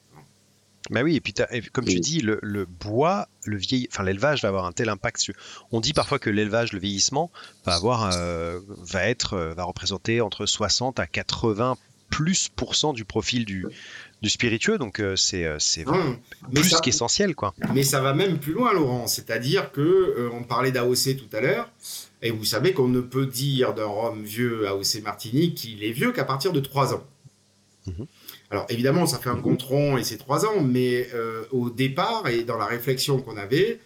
[0.91, 1.34] Bah oui, et puis
[1.72, 5.20] comme tu dis, le, bois, le vieil, enfin l'élevage va avoir un tel impact.
[5.20, 5.34] Sur...
[5.70, 7.30] On dit parfois que l'élevage, le vieillissement,
[7.64, 11.76] va avoir, euh, va être, euh, va représenter entre 60 à 80
[12.11, 12.49] plus
[12.95, 13.66] du profil du,
[14.22, 14.78] du spiritueux.
[14.78, 16.18] Donc euh, c'est c'est mmh.
[16.55, 17.55] plus qu'essentiel, quoi.
[17.74, 19.07] Mais ça va même plus loin, Laurent.
[19.07, 21.70] C'est-à-dire que on parlait d'AOC tout à l'heure.
[22.22, 26.12] Et vous savez qu'on ne peut dire d'un rhum vieux AOC Martinique qu'il est vieux
[26.12, 27.05] qu'à partir de 3 ans.
[27.86, 28.05] Mmh.
[28.51, 32.28] Alors évidemment, ça fait un compte rond et c'est trois ans, mais euh, au départ
[32.28, 33.78] et dans la réflexion qu'on avait,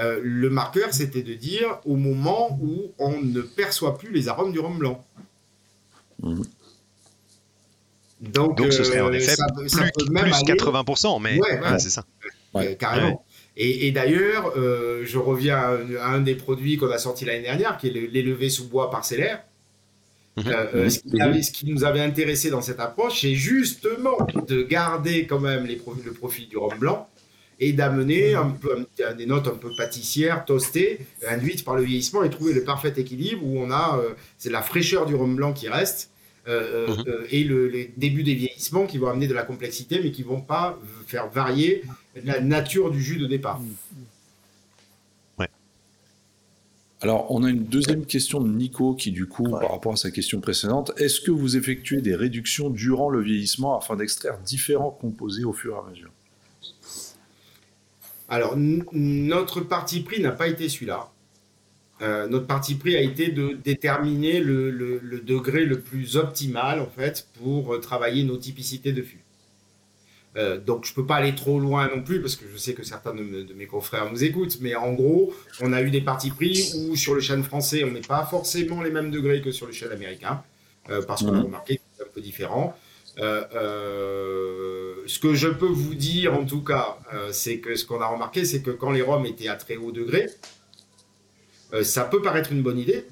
[0.00, 4.52] euh, le marqueur c'était de dire au moment où on ne perçoit plus les arômes
[4.52, 5.04] du rhum blanc.
[6.22, 6.42] Mmh.
[8.20, 11.38] Donc, ce serait en euh, effet plus, 80%, mais
[11.78, 12.04] c'est ça.
[12.78, 13.22] carrément.
[13.58, 17.90] Et, d'ailleurs, je reviens à, un des produits qu'on a sorti l'année dernière, qui est
[17.90, 19.44] l'élevé sous bois parcellaire.
[20.36, 20.48] Mhm.
[20.48, 21.42] Euh, euh, mhm.
[21.42, 25.80] ce, qui nous avait intéressé dans cette approche, c'est justement de garder quand même les
[26.04, 27.08] le profil du rhum blanc
[27.58, 32.28] et d'amener un peu des notes un peu pâtissières, toastées, induites par le vieillissement et
[32.28, 35.68] trouver le parfait équilibre où on a euh, c'est la fraîcheur du rhum blanc qui
[35.68, 36.10] reste
[36.46, 37.02] mhm.
[37.30, 40.42] et le, les débuts des vieillissements qui vont amener de la complexité mais qui vont
[40.42, 41.82] pas faire varier
[42.24, 43.60] la nature du jus de départ.
[47.02, 50.10] Alors, on a une deuxième question de Nico qui, du coup, par rapport à sa
[50.10, 55.44] question précédente, est-ce que vous effectuez des réductions durant le vieillissement afin d'extraire différents composés
[55.44, 56.10] au fur et à mesure?
[58.28, 61.10] Alors, notre parti pris n'a pas été celui-là.
[62.00, 66.88] Euh, notre parti pris a été de déterminer le, le, degré le plus optimal, en
[66.88, 69.25] fait, pour travailler nos typicités de fût.
[70.36, 72.84] Euh, donc je peux pas aller trop loin non plus parce que je sais que
[72.84, 76.72] certains de, mes confrères nous écoutent, mais en gros, on a eu des parties pris
[76.76, 79.72] où sur le chêne français, on n'est pas forcément les mêmes degrés que sur le
[79.72, 80.42] chêne américain,
[80.90, 81.44] euh, parce qu'on a mhm.
[81.44, 82.76] remarqué que c'est un peu différent.
[83.18, 86.98] Euh, ce que je peux vous dire en tout cas,
[87.30, 89.92] c'est que ce qu'on a remarqué, c'est que quand les rhums étaient à très haut
[89.92, 90.26] degré,
[91.82, 93.06] ça peut paraître une bonne idée,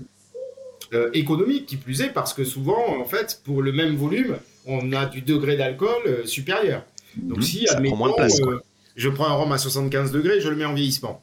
[1.14, 5.06] économique qui plus est, parce que souvent, en fait, pour le même volume, on a
[5.06, 6.84] du degré d'alcool supérieur.
[7.16, 7.42] Donc, mhm.
[7.42, 8.58] si, admettons, euh,
[8.96, 11.22] je prends un rhum à 75 degrés, je le mets en vieillissement.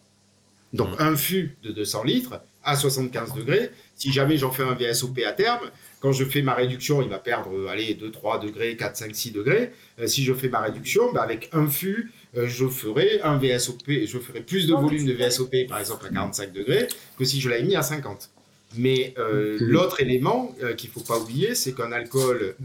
[0.73, 1.07] Donc, mhm.
[1.07, 5.31] un fût de 200 litres à 75 degrés, si jamais j'en fais un VSOP à
[5.31, 8.95] terme, quand je fais ma réduction, il va perdre, euh, allez, 2, 3 degrés, 4,
[8.95, 9.71] 5, 6 degrés.
[9.99, 14.17] Euh, si je fais ma réduction, bah, avec un fût, je ferai un VSOP, je
[14.17, 16.87] ferai plus de volume de VSOP, par exemple, à 45 degrés,
[17.17, 18.29] que si je l'avais mis à 50.
[18.77, 19.13] Mais
[19.59, 22.55] l'autre élément qu'il ne faut pas oublier, c'est qu'un alcool,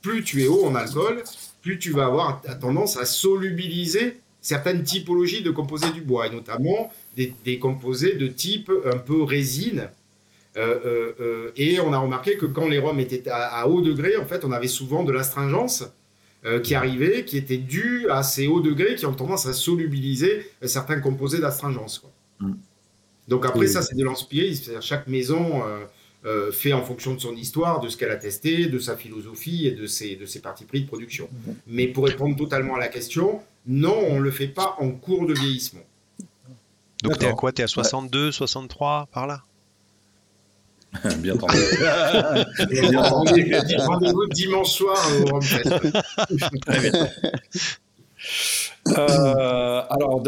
[0.00, 1.22] plus tu es haut en alcool,
[1.62, 6.92] plus tu vas avoir tendance à solubiliser certaines typologies de composés du bois, et notamment
[7.16, 9.88] des, composés de type un peu résine.
[10.58, 14.16] Euh, euh, euh, et on a remarqué que quand les rhums étaient à, haut degré,
[14.16, 15.84] en fait, on avait souvent de l'astringence
[16.64, 20.98] qui arrivait, qui était due à ces hauts degrés qui ont tendance à solubiliser certains
[20.98, 22.04] composés d'astringence.
[22.40, 22.54] Mm.
[23.28, 24.52] Donc après, ça, c'est de l'inspirer.
[24.80, 25.62] Chaque maison
[26.24, 29.66] euh, fait en fonction de son histoire, de ce qu'elle a testé, de sa philosophie
[29.66, 31.28] et de ses, de ses partis pris de production.
[31.66, 35.26] Mais pour répondre totalement à la question, non, on ne le fait pas en cours
[35.26, 35.82] de vieillissement.
[37.02, 39.42] Donc tu es à quoi Tu es à 62, 63 par là?
[41.18, 41.58] Bien entendu.
[43.78, 44.98] Rendez-vous dimanche soir
[45.32, 47.08] au Très bien.
[48.88, 50.22] Euh, alors,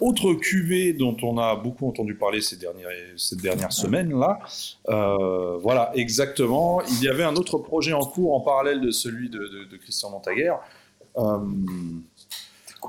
[0.00, 4.38] autre cuvée dont on a beaucoup entendu parler ces dernières, ces dernières semaines-là,
[4.88, 6.82] euh, voilà, exactement.
[6.82, 10.54] Il y avait un autre projet en cours en parallèle de celui de, Christian Montaguer.
[11.16, 11.38] Euh,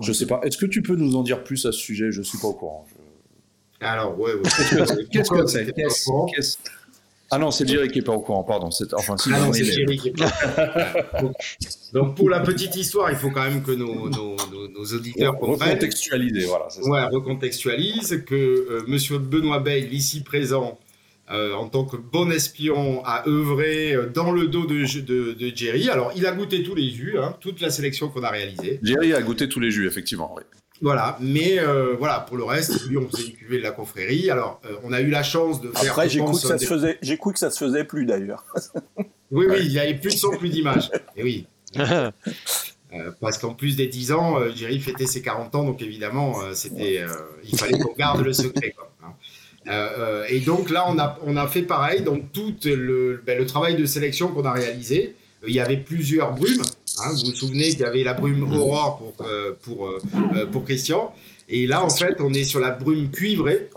[0.02, 0.42] je sais pas.
[0.44, 2.12] Est-ce que tu peux nous en dire plus à ce sujet?
[2.12, 2.86] Je ne suis pas au courant.
[3.80, 4.42] Alors, ouais, ouais.
[5.12, 5.74] Qu'est-ce que c'est?
[7.34, 8.68] Ah non, c'est Jerry qui n'est pas au courant, pardon.
[8.94, 10.30] Enfin, ah non, c'est Jerry qui est pas
[11.94, 15.70] Donc, pour la petite histoire, il faut quand même que nos, nos, nos, auditeurs comprennent.
[15.70, 16.70] Recontextualiser, voilà.
[16.70, 16.82] Ça.
[16.82, 20.78] Ouais, recontextualise que euh, Monsieur Benoît Bale, ici présent,
[21.32, 25.56] euh, en tant que bon espion, a œuvré euh, dans le dos de, de, de
[25.56, 25.90] Jerry.
[25.90, 28.82] Alors, il a goûté tous les jus, hein, toute la sélection qu'on a réalisée.
[28.84, 30.44] Jerry a goûté tous les jus, effectivement, oui.
[30.82, 34.32] Voilà, mais euh, voilà, pour le reste, lui, on faisait une cuvée de la confrérie.
[34.32, 35.92] Alors, euh, on a eu la chance de faire.
[35.92, 38.44] Après, j'ai cru, que ça se faisait, j'ai cru que ça se faisait plus d'ailleurs.
[39.32, 40.90] oui, oui, il y avait plus de son, plus d'images.
[41.16, 41.48] Et oui.
[42.94, 47.06] Euh, parce qu'en plus des 10 ans, Jerry fêtait ses 40 ans, donc évidemment, c'était,
[47.42, 48.76] il fallait qu'on garde le secret.
[48.78, 50.24] Quoi, hein.
[50.28, 52.02] et donc là, on a, on a fait pareil.
[52.02, 55.16] Donc tout le, ben, le travail de sélection qu'on a réalisé,
[55.48, 56.62] il y avait plusieurs brumes.
[57.00, 57.10] Hein.
[57.12, 59.28] vous vous souvenez qu'il y avait la brume Aurore pour,
[59.64, 59.90] pour,
[60.52, 61.14] pour Christian.
[61.50, 63.70] Et là, en fait, on est sur la brume cuivrée.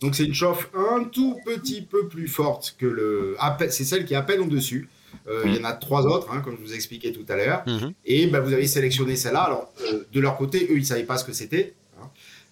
[0.00, 3.36] Donc c'est une chauffe un tout petit peu plus forte que le.
[3.70, 4.88] C'est celle qui est à peine au-dessus.
[5.26, 7.62] Euh, il y en a trois autres, hein, comme je vous expliquais tout à l'heure.
[7.66, 7.92] Mhm.
[8.04, 9.42] Et ben, vous avez sélectionné celle-là.
[9.42, 11.74] Alors, euh, de leur côté, eux, ils ne savaient pas ce que c'était.
[12.00, 12.08] Hein.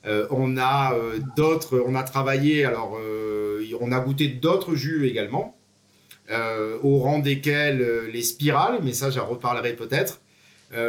[0.07, 0.95] Euh, on a
[1.37, 2.99] d'autres, on a travaillé, alors,
[3.81, 5.56] on a goûté d'autres jus également,
[6.83, 10.20] au rang desquels les spirales, mais ça, j'en reparlerai peut-être.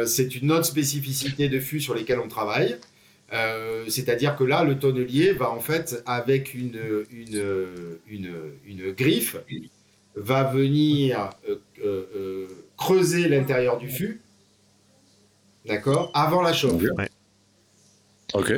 [0.06, 2.76] c'est une autre spécificité de fût sur lesquels on travaille.
[3.88, 6.80] C'est-à-dire que là, le tonnelier va en fait avec une,
[7.12, 7.42] une,
[8.08, 8.34] une,
[8.66, 9.36] une griffe
[10.18, 14.20] va venir euh, euh, euh, creuser l'intérieur du fût,
[15.66, 16.82] d'accord, avant la chauffe.
[18.34, 18.52] Ok.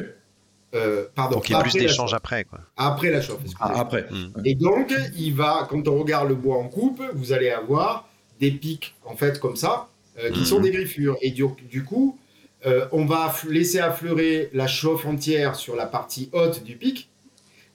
[1.15, 1.37] Pardon.
[1.37, 2.61] Donc il y a plus d'échanges après, quoi.
[2.77, 3.41] Après la chauffe.
[3.59, 4.07] Ah, après.
[4.11, 4.33] Hmm.
[4.45, 8.09] Et donc, il va, quand on regarde le bois en coupe, vous allez avoir
[8.39, 9.89] des pics, en fait, comme ça,
[10.33, 10.63] qui sont hmm.
[10.63, 11.17] des griffures.
[11.23, 12.19] Et du, du coup,
[12.93, 17.09] on va laisser affleurer la chauffe entière sur la partie haute du pic,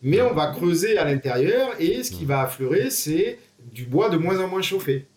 [0.01, 3.39] mais on va creuser à l'intérieur et ce qui va affleurer, c'est
[3.73, 5.07] du bois de moins en moins chauffé.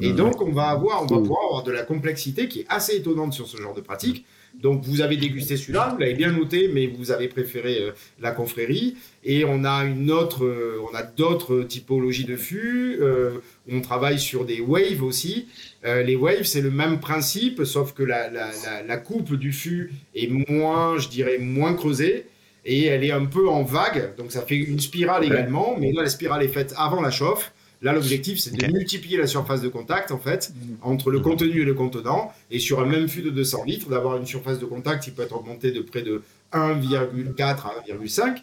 [0.00, 2.96] Et donc, on va, avoir, on va pouvoir avoir de la complexité qui est assez
[2.96, 4.24] étonnante sur ce genre de pratique.
[4.54, 8.30] Donc, vous avez dégusté celui-là, vous l'avez bien noté, mais vous avez préféré euh, la
[8.30, 8.96] confrérie.
[9.24, 12.98] Et on a une autre, euh, on a d'autres typologies de fûts.
[13.00, 13.38] Euh,
[13.70, 15.48] on travaille sur des waves aussi.
[15.84, 18.50] les waves, c'est le même principe, sauf que la, la,
[18.86, 22.26] la, coupe du fût est moins, je dirais, moins creusée.
[22.64, 26.02] Et elle est un peu en vague, donc ça fait une spirale également, mais là
[26.02, 27.52] la spirale est faite avant la chauffe.
[27.80, 30.52] Là, l'objectif, c'est de multiplier la surface de contact, en fait,
[30.82, 32.32] entre le contenu et le contenant.
[32.50, 35.22] Et sur un même fût de 200 litres, d'avoir une surface de contact qui peut
[35.22, 36.22] être augmentée de près de
[36.52, 38.38] 1,4 à 1,5,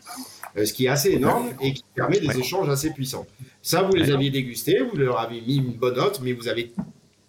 [0.55, 3.27] euh, ce qui est assez énorme et qui permet des échanges assez puissants.
[3.61, 6.71] Ça, vous les aviez dégustés, vous leur avez mis une bonne note, mais vous avez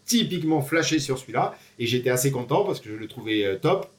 [0.04, 1.56] typiquement flashé sur celui-là.
[1.80, 3.90] Et j'étais assez content parce que je le trouvais euh, top.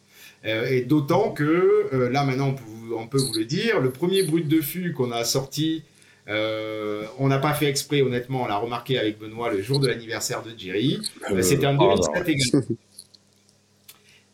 [0.46, 4.24] Euh, et d'autant que, là maintenant, on peut, on peut, vous le dire, le premier
[4.24, 5.84] brut de fût qu'on a sorti
[6.30, 9.88] euh, on n'a pas fait exprès, honnêtement, on l'a remarqué avec Benoît le jour de
[9.88, 11.00] l'anniversaire de Jerry.
[11.32, 12.66] Euh, C'était en 2007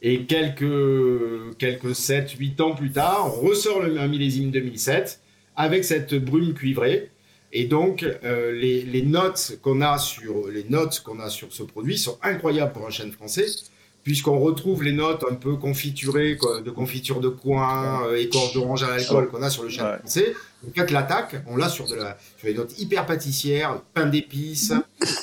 [0.06, 5.22] Et quelques, quelques 7-8 ans plus tard, on ressort le, un millésime 2007
[5.56, 7.10] avec cette brume cuivrée.
[7.54, 11.64] Et donc, euh, les, les, notes qu'on a sur les notes qu'on a sur ce
[11.64, 13.46] produit sont incroyables pour un chêne français
[14.04, 18.90] puisqu'on retrouve les notes un peu confiturées, de confiture de coin, euh, écorce d'orange à
[18.90, 20.34] l'alcool qu'on a sur le chêne français.
[20.66, 24.74] En fait, l'attaque, on l'a sur, de la, sur des notes hyper pâtissières, pain d'épices,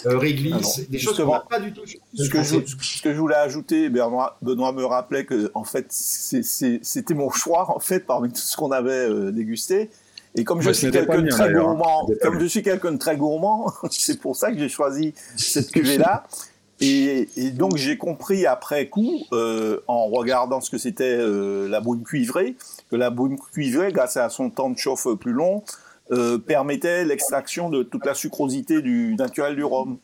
[0.04, 1.82] euh, réglisse, des choses qu'on n'a pas du tout.
[1.86, 5.86] Ce que, je, ce que je voulais ajouter, Benoît, Benoît me rappelait que, en fait,
[5.90, 9.90] c'était mon choix, en fait, parmi tout ce qu'on avait euh, dégusté.
[10.36, 13.72] Et comme je suis quelqu'un de très gourmand, comme je suis quelqu'un de très gourmand,
[13.90, 16.24] c'est pour ça que j'ai choisi cette cuvée-là.
[16.80, 21.80] Et, et, donc j'ai compris après coup, euh, en regardant ce que c'était euh, la
[21.80, 22.56] brume cuivrée,
[22.90, 25.62] que la brume cuivrée, grâce à son temps de chauffe plus long,
[26.10, 29.98] euh, permettait l'extraction de toute la sucrosité du naturel du rhum.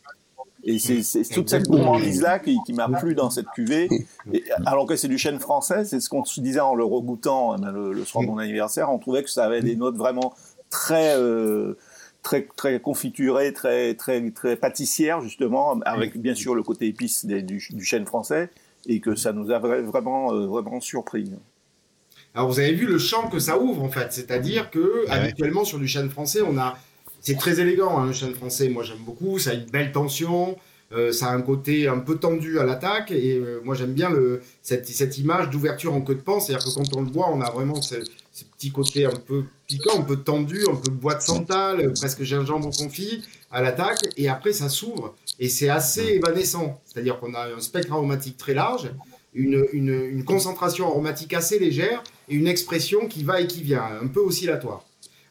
[0.68, 3.88] Et c'est toute cette gourmandise-là qui, qui m'a plu dans cette cuvée.
[4.32, 7.54] Et, alors que c'est du chêne français, c'est ce qu'on se disait en le regoûtant
[7.56, 9.96] eh ben, le, le, soir de mon anniversaire, on trouvait que ça avait des notes
[9.96, 10.34] vraiment
[10.70, 11.76] très euh,
[12.26, 17.42] très très confiturée, très très très pâtissière justement, avec bien sûr le côté épice du,
[17.70, 18.50] du, chêne français,
[18.86, 21.32] et que ça nous a vraiment euh, vraiment surpris.
[22.34, 25.78] Alors vous avez vu le champ que ça ouvre en fait, c'est-à-dire que habituellement sur
[25.78, 26.76] du chêne français, on a
[27.20, 30.56] c'est très élégant hein, le chêne français, moi j'aime beaucoup, ça a une belle tension.
[30.92, 33.10] Euh, ça a un côté un peu tendu à l'attaque.
[33.10, 36.64] Et euh, moi j'aime bien le, cette, cette image d'ouverture en queue de pan, c'est-à-dire
[36.64, 37.96] que quand on le voit, on a vraiment ce,
[38.32, 41.92] ce, petit côté un peu piquant, un peu tendu, un peu bois de santal, euh,
[41.92, 47.34] presque gingembre confit à l'attaque et après ça s'ouvre et c'est assez évanescent, c'est-à-dire qu'on
[47.34, 48.90] a un spectre aromatique très large,
[49.34, 53.84] une, une, une, concentration aromatique assez légère et une expression qui va et qui vient,
[54.02, 54.82] un peu oscillatoire.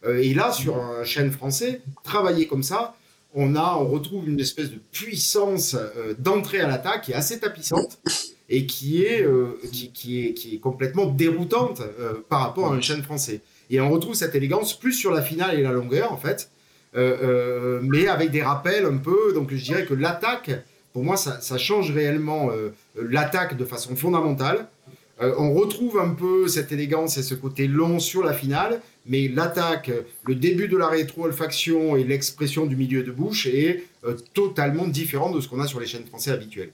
[0.08, 2.96] et là, sur un chêne français, travailler comme ça,
[3.36, 7.40] on a, on retrouve une espèce de puissance euh, d'entrée à l'attaque qui est assez
[7.40, 8.00] tapissante
[8.48, 9.60] et qui est, euh,
[9.94, 13.42] qui, est, qui est complètement déroutante euh, par rapport à un chêne français.
[13.70, 16.50] Et on retrouve cette élégance plus sur la finale et la longueur, en fait,
[16.94, 19.34] mais avec des rappels un peu.
[19.34, 20.52] Donc je dirais que l'attaque,
[20.94, 22.50] pour moi, ça, ça change réellement
[22.96, 24.68] l'attaque de façon fondamentale.
[25.20, 29.92] on retrouve un peu cette élégance et ce côté long sur la finale, mais l'attaque,
[30.26, 35.32] le début de la rétro-olfaction et l'expression du milieu de bouche est euh, totalement différent
[35.32, 36.72] de ce qu'on a sur les chaînes françaises habituelles.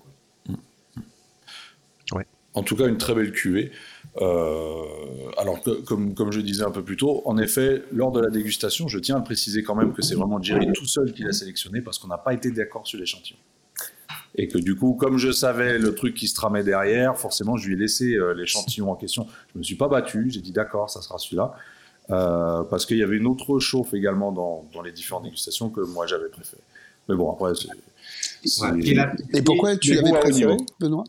[2.14, 2.26] Ouais.
[2.54, 3.72] En tout cas, une très belle cuvée.
[4.20, 4.84] Euh,
[5.38, 8.30] alors, que, comme, comme je disais un peu plus tôt, en effet, lors de la
[8.30, 11.32] dégustation, je tiens à préciser quand même que c'est vraiment Jerry tout seul qui l'a
[11.32, 13.38] sélectionné parce qu'on n'a pas été d'accord sur l'échantillon.
[14.36, 17.68] Et que du coup, comme je savais le truc qui se tramait derrière, forcément, je
[17.68, 19.28] lui ai laissé euh, l'échantillon en question.
[19.53, 21.53] Je me suis pas battu, j'ai dit d'accord, ça sera celui-là.
[22.09, 25.82] Euh, parce qu'il y avait une autre chauffe également dans, dans les différentes dégustations que
[25.82, 26.62] moi j'avais préféré.
[27.07, 27.70] Mais bon, après, c'est.
[29.34, 31.03] Et pourquoi tu l'avais préféré, Benoît?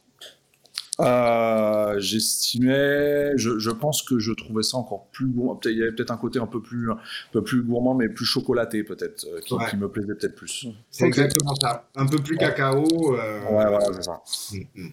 [1.01, 5.59] Euh, J'estimais, je, je, pense que je trouvais ça encore plus gourmand.
[5.65, 6.99] Il y avait peut-être un côté un peu plus, un
[7.33, 10.67] peu plus gourmand, mais plus chocolaté peut-être, euh, qui, qui, me plaisait peut-être plus.
[10.91, 11.89] C'est exactement ça.
[11.97, 12.85] Un peu plus cacao.
[13.15, 13.41] Euh...
[13.45, 14.23] Ouais, voilà, c'est ça.
[14.53, 14.93] Mm, mm.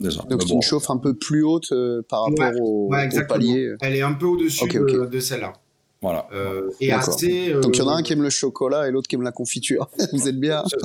[0.00, 0.54] Donc c'est bon.
[0.56, 3.74] une chauffe un peu plus haute euh, par rapport ouais, au, ouais, au, palier.
[3.80, 4.94] Elle est un peu au-dessus okay, okay.
[4.94, 5.52] de, de celle-là.
[6.04, 6.28] Voilà.
[6.34, 7.50] Euh, et assez.
[7.50, 7.60] Euh...
[7.62, 9.32] Donc il y en a un qui aime le chocolat et l'autre qui aime la
[9.32, 9.88] confiture.
[10.12, 10.62] Vous êtes bien.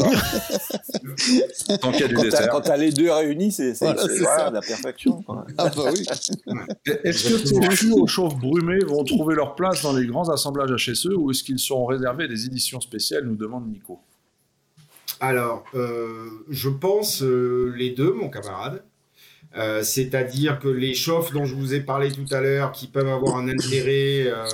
[1.82, 2.50] Tant qu'il y a du quand dessert.
[2.50, 5.22] Quand as les deux réunis, c'est Voilà, voilà, la perfection.
[5.58, 6.06] Ah bah oui.
[7.04, 10.72] Est-ce que ces fûts aux chauffes brumées vont trouver leur place dans les grands assemblages
[10.72, 14.00] HSE ou est-ce qu'ils seront réservés à des éditions spéciales nous demande Nico.
[15.20, 18.84] Alors, euh, je pense euh, les deux, mon camarade.
[19.58, 23.08] Euh, C'est-à-dire que les chauffes dont je vous ai parlé tout à l'heure, qui peuvent
[23.08, 24.46] avoir un intérêt euh,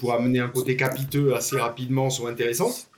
[0.00, 2.88] pour amener un côté capiteux assez rapidement, sont intéressantes.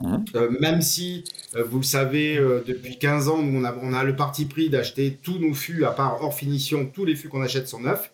[0.00, 0.16] Mmh.
[0.34, 1.24] Euh, même si,
[1.54, 2.36] vous le savez,
[2.66, 5.90] depuis 15 ans, on, a, on a le parti pris d'acheter tous nos fûts, à
[5.90, 8.10] part hors finition, tous les fûts qu'on achète sont neufs.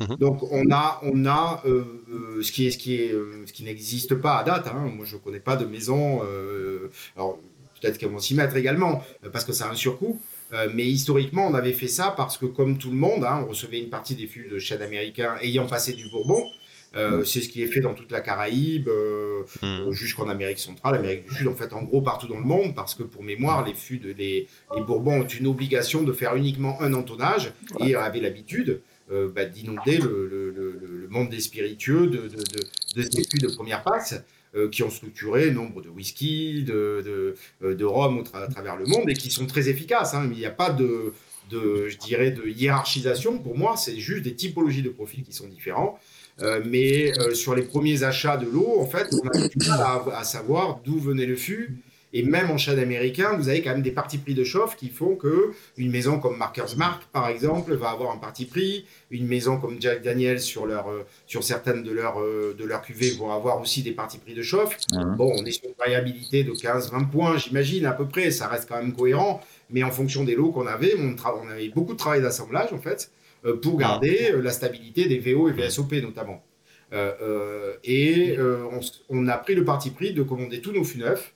[0.00, 0.16] Mmh.
[0.16, 3.12] Donc on a, on a euh, ce qui est, ce qui est,
[3.46, 4.66] ce qui n'existe pas à date.
[4.66, 4.90] Hein.
[4.94, 6.22] Moi, je connais pas de maison.
[7.14, 7.38] alors
[7.80, 10.20] peut-être qu'elles vont s'y mettre également parce que ça a un surcoût.
[10.52, 13.50] Euh, mais historiquement, on avait fait ça parce que, comme tout le monde, hein, on
[13.50, 16.44] recevait une partie des fûts de chêne américain ayant passé du Bourbon.
[16.94, 19.90] Euh, c'est ce qui est fait dans toute la Caraïbe, euh, mmh.
[19.90, 22.94] jusqu'en Amérique centrale, Amérique du Sud, en fait, en gros partout dans le monde, parce
[22.94, 26.80] que pour mémoire, les fûts de les, les Bourbons ont une obligation de faire uniquement
[26.80, 27.90] un entonnage ouais.
[27.90, 28.80] et avaient l'habitude
[29.10, 33.38] bah, d'inonder le, le, le, le, monde des spiritueux de, de, de, de ces fûts
[33.38, 34.14] de première passe
[34.70, 39.08] qui ont structuré nombre de whisky, de, de, euh, de rhum à travers le monde
[39.08, 40.14] et qui sont très efficaces.
[40.14, 40.28] Hein.
[40.32, 41.12] Il n'y a pas de,
[41.50, 43.38] de, je dirais, de hiérarchisation.
[43.38, 45.98] Pour moi, c'est juste des typologies de profils qui sont différents.
[46.42, 49.80] Euh, mais euh, sur les premiers achats de l'eau, en fait, on a du mal
[49.80, 51.78] à, à savoir d'où venait le fût.
[52.12, 54.88] Et même en chêne américain, vous avez quand même des partis pris de chauffe qui
[54.88, 58.86] font que une maison comme Marker's Mark, par exemple, va avoir un parti pris.
[59.10, 63.10] Une maison comme Jack Daniel sur leur, euh, sur certaines de leurs de leur cuvées
[63.10, 64.76] vont avoir aussi des partis pris de chauffe.
[64.92, 65.16] Mmh.
[65.16, 68.30] Bon, on est sur une variabilité de 15-20 points, j'imagine à peu près.
[68.30, 69.40] Ça reste quand même cohérent.
[69.70, 72.78] Mais en fonction des lots qu'on avait, on, on, avait beaucoup de travail d'assemblage en
[72.78, 73.10] fait
[73.44, 76.42] euh, pour garder euh, la stabilité des VO et VSOP notamment.
[76.92, 81.34] Euh, et on, on, a pris le parti pris de commander tous nos fûts neufs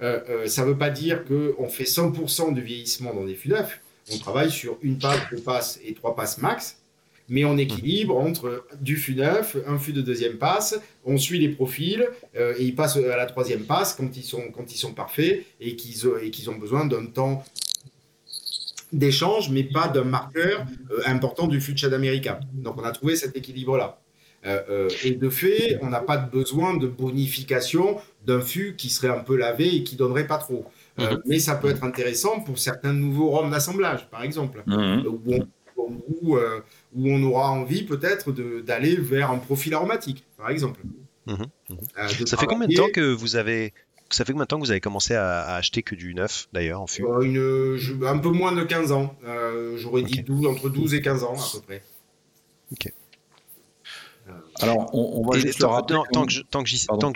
[0.00, 3.80] euh, euh, ça ne veut pas dire qu'on fait 100% de vieillissement dans des neufs.
[4.12, 6.78] On travaille sur une passe, deux passes et trois passes max,
[7.28, 11.50] mais on équilibre entre du fût neuf, un fût de deuxième passe, on suit les
[11.50, 14.22] profils euh, et ils passent à la troisième passe quand ils
[14.76, 17.44] sont, parfaits et qu'ils qu ont besoin d'un temps
[18.92, 20.64] d'échange, mais pas d'un marqueur
[21.04, 22.40] important du fût de chad américain.
[22.54, 24.00] Donc on a trouvé cet équilibre-là.
[24.48, 28.88] Euh, euh, et de fait, on n'a pas de besoin de bonification d'un fût qui
[28.90, 30.64] serait un peu lavé et qui donnerait pas trop.
[30.98, 31.20] Euh, -hmm.
[31.26, 35.06] Mais ça peut être intéressant pour certains nouveaux rhums d'assemblage, par exemple, mm -hmm.
[35.06, 35.92] où, on,
[36.22, 36.36] où,
[36.96, 38.26] où, on, aura envie peut-être
[38.68, 40.80] d'aller vers un profil aromatique, par exemple.
[41.26, 42.26] -hmm.
[42.32, 43.62] ça fait combien de temps que vous avez
[44.10, 46.48] ça fait combien de temps que vous avez commencé à, à acheter que du neuf,
[46.52, 49.14] d'ailleurs, en fût euh, une, je, Un peu moins de 15 ans.
[49.24, 50.16] Euh, J'aurais okay.
[50.16, 51.82] dit 12, entre 12 et 15 ans, à peu près.
[52.72, 52.92] Ok.
[54.62, 56.68] Alors, on, on va et juste tant, tant, tant, que je, tant que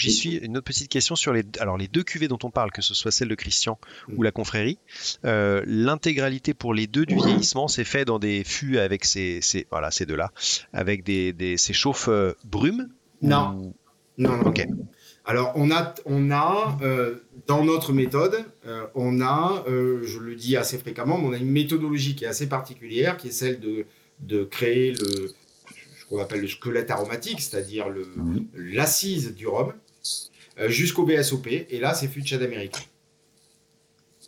[0.02, 2.70] j'y suis, une autre petite question sur les, alors les deux cuvées dont on parle,
[2.70, 3.78] que ce soit celle de Christian
[4.08, 4.14] mmh.
[4.16, 4.78] ou la confrérie.
[5.24, 9.66] Euh, L'intégralité pour les deux du vieillissement, c'est fait dans des fûts avec ces, ces
[9.70, 10.32] voilà, ces deux-là,
[10.72, 12.88] avec des, des ces chauffes euh, brumes.
[13.22, 13.54] Non.
[13.54, 13.74] Ou...
[14.18, 14.36] non.
[14.36, 14.66] non, Ok.
[15.24, 20.34] Alors, on a, on a euh, dans notre méthode, euh, on a, euh, je le
[20.34, 23.60] dis assez fréquemment, mais on a une méthodologie qui est assez particulière, qui est celle
[23.60, 23.86] de,
[24.20, 25.32] de créer le,
[26.12, 27.86] qu'on appelle le squelette aromatique, c'est-à-dire
[28.54, 29.34] l'assise mmh.
[29.34, 29.72] du rhum,
[30.58, 31.46] euh, jusqu'au BSOP.
[31.46, 32.82] Et là, c'est fût de chad américain.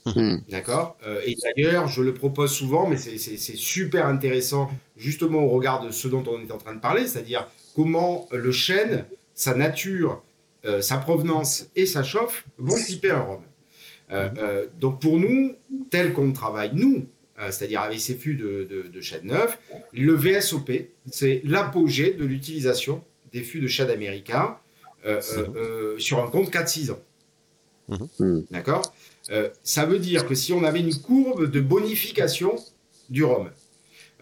[0.07, 0.37] Mmh.
[0.49, 0.97] D'accord?
[1.07, 5.91] Euh, Et d'ailleurs, je le propose souvent, mais c'est super intéressant, justement au regard de
[5.91, 9.05] ce dont on est en train de parler, c'est-à-dire comment le chêne,
[9.35, 10.23] sa nature,
[10.65, 13.43] euh, sa provenance et sa chauffe vont typer un rhum.
[14.11, 15.55] Euh, donc pour nous,
[15.91, 17.07] tel qu'on travaille, nous,
[17.39, 19.59] c'est-à-dire avec ces fûts de, de, de chêne neuf.
[19.93, 20.71] Le VSOP,
[21.11, 24.57] c'est l'apogée de l'utilisation des fûts de chêne américain
[25.07, 25.21] euh,
[25.57, 27.01] euh, sur un compte 4-6 ans.
[27.89, 28.41] Mmh.
[28.51, 28.95] D'accord?
[29.63, 32.57] Ça veut dire que si on avait une courbe de bonification
[33.11, 33.51] du rhum,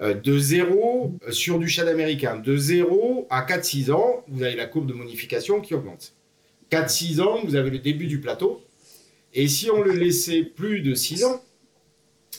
[0.01, 4.67] Euh, de 0 sur du chêne américain, de 0 à 4-6 ans, vous avez la
[4.67, 6.15] courbe de modification qui augmente.
[6.71, 8.63] 4-6 ans, vous avez le début du plateau.
[9.35, 11.43] Et si on le laissait plus de 6 ans,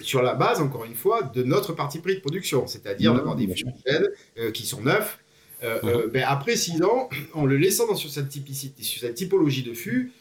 [0.01, 3.35] sur la base, encore une fois, de notre parti pris de production, c'est-à-dire mmh, d'avoir
[3.35, 3.65] des fûts
[4.37, 5.19] euh, qui sont neufs.
[5.63, 6.09] Euh, mmh.
[6.11, 9.73] ben après 6 ans, en le laissant dans, sur, cette typicité, sur cette typologie de
[9.73, 10.11] fût,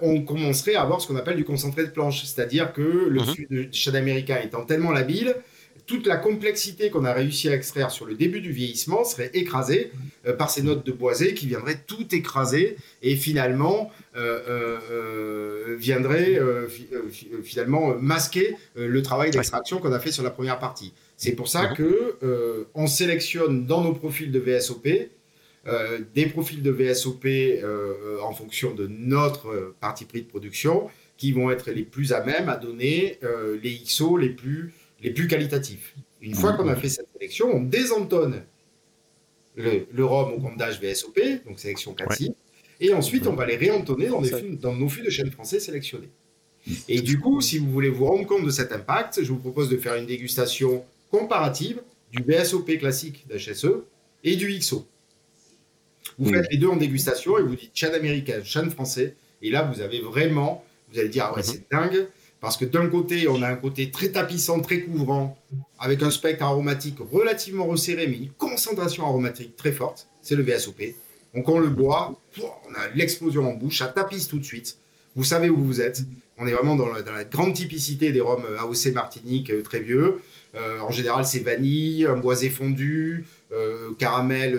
[0.00, 3.26] on commencerait à avoir ce qu'on appelle du concentré de planche, c'est-à-dire que le mmh.
[3.26, 5.36] fût de chêne américain étant tellement labile,
[5.88, 9.90] toute la complexité qu'on a réussi à extraire sur le début du vieillissement serait écrasée
[10.26, 16.38] euh, par ces notes de boisé qui viendraient tout écraser et finalement euh, euh, viendraient
[17.42, 20.92] finalement masquer le travail d'extraction qu'on a fait sur la première partie.
[21.16, 21.76] C'est pour ça mhm.
[21.76, 24.88] que on sélectionne dans nos profils de VSOP
[26.14, 27.26] des profils de VSOP
[28.22, 32.48] en fonction de notre parti pris de production qui vont être les plus à même
[32.48, 33.18] à donner
[33.62, 34.72] les XO les plus
[35.02, 35.94] les plus qualitatifs.
[36.20, 38.42] Une fois qu'on a fait cette sélection, on désentonne
[39.54, 42.22] le, le rhum au compte d'âge VSOP, donc sélection 4
[42.80, 44.22] et ensuite on va les réentonner dans,
[44.60, 46.10] dans nos fûts de chêne français sélectionnés.
[46.88, 49.68] Et du coup, si vous voulez vous rendre compte de cet impact, je vous propose
[49.68, 51.80] de faire une dégustation comparative
[52.12, 53.84] du BSOP classique d'HSE
[54.24, 54.86] et du XO.
[56.18, 59.62] Vous faites les deux en dégustation et vous dites chêne américain, chêne français, et là
[59.62, 61.44] vous avez vraiment, vous allez dire ah ouais mhm.
[61.44, 62.08] c'est dingue,
[62.40, 65.36] parce que d'un côté, on a un côté très tapissant, très couvrant,
[65.78, 70.08] avec un spectre aromatique relativement resserré, mais une concentration aromatique très forte.
[70.22, 70.94] C'est le VSOP.
[71.34, 74.78] Donc on le boit, on a l'explosion en bouche, ça tapisse tout de suite.
[75.16, 76.02] Vous savez où vous êtes.
[76.38, 80.20] On est vraiment dans la, grande typicité des rhums AOC Martinique euh, très vieux.
[80.54, 84.58] Euh, en général, c'est vanille, un boisé fondu, euh, caramel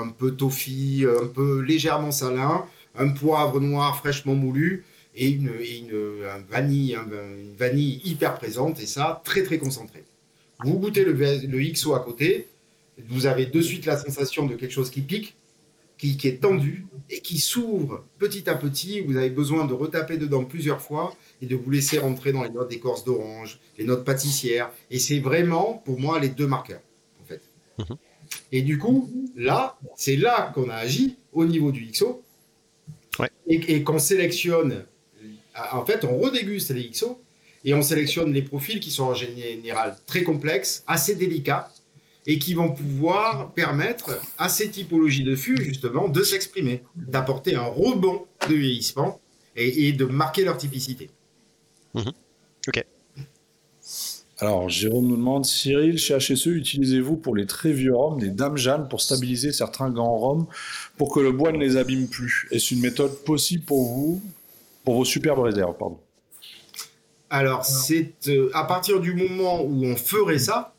[0.00, 2.64] un peu toffee, un peu légèrement salin,
[2.96, 4.84] un poivre noir fraîchement moulu
[5.18, 5.50] et une,
[6.48, 10.04] vanille, une vanille hyper présente, et ça, très très concentré.
[10.64, 12.46] Vous goûtez le, le XO à côté,
[13.08, 15.36] vous avez de suite la sensation de quelque chose qui pique,
[15.98, 19.00] qui, qui est tendu et qui s'ouvre petit à petit.
[19.00, 22.50] Vous avez besoin de retaper dedans plusieurs fois et de vous laisser rentrer dans les
[22.50, 24.70] notes d'écorce d'orange, les notes pâtissières.
[24.90, 26.82] Et c'est vraiment, pour moi, les deux marqueurs,
[27.20, 27.42] en fait.
[27.78, 27.96] Mhm.
[28.52, 32.22] Et du coup, là, c'est là qu'on a agi au niveau du XO.
[33.48, 34.84] Et, et qu'on sélectionne
[35.72, 37.20] en fait, on redéguste les XO
[37.64, 41.72] et on sélectionne les profils qui sont en général très complexes, assez délicats,
[42.28, 47.64] et qui vont pouvoir permettre à ces typologies de fûts, justement, de s'exprimer, d'apporter un
[47.64, 49.18] rebond de vieillissement
[49.56, 51.10] et, de marquer leur typicité.
[51.94, 52.12] Mhm.
[52.68, 52.84] Ok.
[54.40, 58.58] Alors, Jérôme nous demande, Cyril, chez HSE, utilisez-vous pour les très vieux rhums des dames
[58.58, 60.46] Jeanne pour stabiliser certains grands rhums
[60.98, 62.46] pour que le bois ne les abîme plus?
[62.50, 64.22] Est-ce une méthode possible pour vous?
[64.88, 65.98] Pour vos superbes réserves, pardon.
[67.28, 70.72] Alors, c'est euh, à partir du moment où on ferait ça,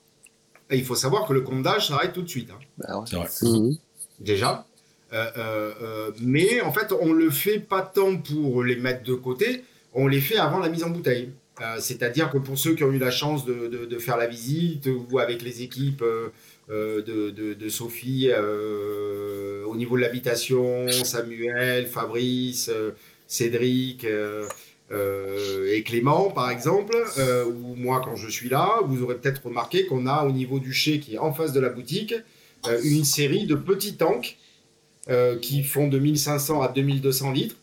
[0.72, 2.49] il faut savoir que le compte d'âge s'arrête tout de suite.
[2.49, 2.57] Hein.
[2.80, 3.28] Bah c'est vrai.
[3.43, 3.78] Mhm.
[4.20, 4.66] Déjà.
[5.14, 9.64] Euh, euh, mais en fait, on le fait pas tant pour les mettre de côté,
[9.93, 11.30] on les fait avant la mise en bouteille.
[11.78, 15.43] C'est-à-dire que pour ceux qui ont eu la chance de, faire la visite ou avec
[15.43, 16.05] les équipes
[16.70, 18.32] de, de, Sophie
[19.68, 22.72] au niveau de l'habitation, Samuel, Fabrice,
[23.30, 24.47] Cédric euh,
[24.91, 29.45] euh, et Clément, par exemple, euh, ou moi quand je suis là, vous aurez peut-être
[29.45, 32.15] remarqué qu'on a au niveau du chai qui est en face de la boutique
[32.84, 34.38] une série de petits tanks
[35.41, 37.55] qui font de 1500 à 2200 litres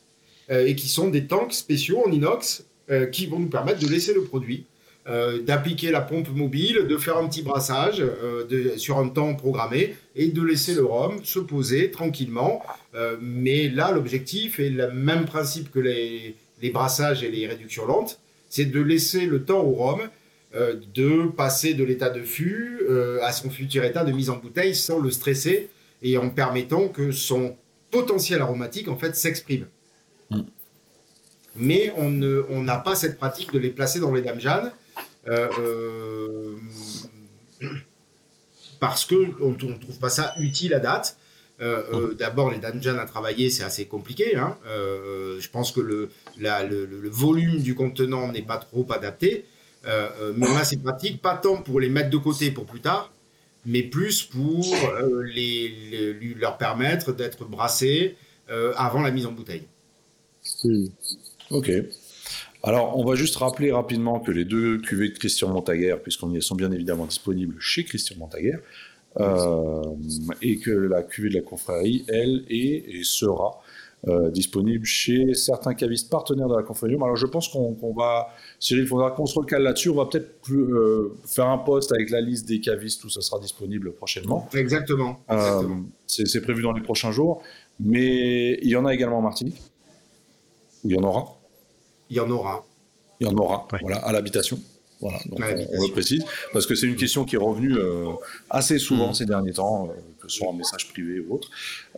[0.49, 2.65] et qui sont des tanks spéciaux en inox
[3.13, 4.65] qui vont nous permettre de laisser le produit.
[5.45, 8.03] D'appliquer la pompe mobile, de faire un petit brassage
[8.77, 12.61] sur un temps programmé et de laisser le rhum se poser tranquillement
[12.97, 16.35] euh, mais là, l'objectif est le même principe que les,
[16.73, 20.01] brassages et les réductions lentes, c'est de laisser le temps au rhum
[20.55, 24.37] euh, de passer de l'état de fût euh, à son futur état de mise en
[24.37, 25.69] bouteille sans le stresser
[26.03, 27.57] et en permettant que son
[27.91, 29.67] potentiel aromatique en fait s'exprime.
[30.31, 30.41] Mm.
[31.59, 34.73] Mais on n'a pas cette pratique de les placer dans les dames Jeanne
[38.81, 41.17] parce qu'on ne trouve pas ça utile à date.
[41.61, 44.37] Euh, euh, d'abord, les dungeons à travailler, c'est assez compliqué.
[44.37, 44.57] Hein.
[44.67, 49.47] Euh, je pense que le, le, volume du contenant n'est pas trop adapté.
[49.85, 53.13] mais on a ces pratiques, pas tant pour les mettre de côté pour plus tard,
[53.65, 54.65] mais plus pour
[55.25, 58.17] les, leur permettre d'être brassés
[58.77, 59.67] avant la mise en bouteille.
[60.63, 60.87] Hmm.
[61.51, 61.71] Ok.
[62.67, 66.57] Alors, on va juste rappeler rapidement que les deux cuvées de Christian Montaguer, puisqu'on sont
[66.57, 68.57] bien évidemment disponibles chez Christian Montaguer,
[69.21, 69.83] euh,
[70.43, 73.63] et que la cuvée de la confrérie, elle, est et sera
[74.09, 76.97] euh, disponible chez certains cavistes partenaires de la confrérie.
[76.97, 79.91] Alors je pense qu'on va, Cyril, il faudra qu'on se recale là-dessus.
[79.91, 80.29] On va peut-être
[81.25, 84.49] faire un post avec la liste des cavistes où ça sera disponible prochainement.
[84.55, 85.21] Exactement.
[86.07, 87.43] C'est prévu dans les prochains jours.
[87.79, 89.61] Mais il y en a également en Martinique.
[90.85, 91.36] Il y en aura.
[92.11, 92.65] Il y en aura.
[93.21, 94.59] Il y en aura, voilà, à l'habitation.
[95.01, 98.13] Voilà, donc on, le précise, parce que c'est une question qui est revenue euh,
[98.49, 99.15] assez souvent mm.
[99.15, 101.51] ces derniers temps, euh, que ce soit en message privé ou autre.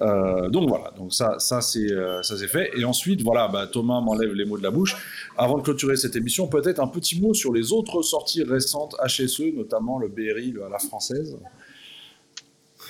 [0.03, 1.87] Euh, donc voilà, donc ça, ça c'est
[2.23, 2.73] ça c'est fait.
[2.77, 4.97] Et ensuite, voilà, bah, Thomas m'enlève les mots de la bouche.
[5.37, 9.55] Avant de clôturer cette émission, peut-être un petit mot sur les autres sorties récentes HSE,
[9.55, 11.39] notamment le BRI, le à la française.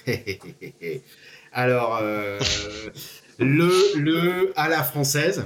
[1.52, 2.00] Alors,
[3.38, 5.44] le, le à la française.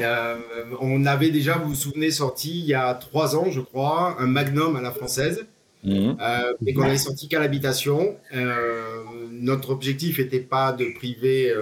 [0.00, 0.36] Euh,
[0.80, 4.26] on avait déjà, vous vous souvenez, sorti il y a trois ans, je crois, un
[4.26, 5.46] Magnum à la française,
[5.84, 6.16] mhm.
[6.20, 8.16] euh, et qu'on avait sorti qu'à l'habitation.
[8.34, 11.52] Euh, notre objectif n'était pas de priver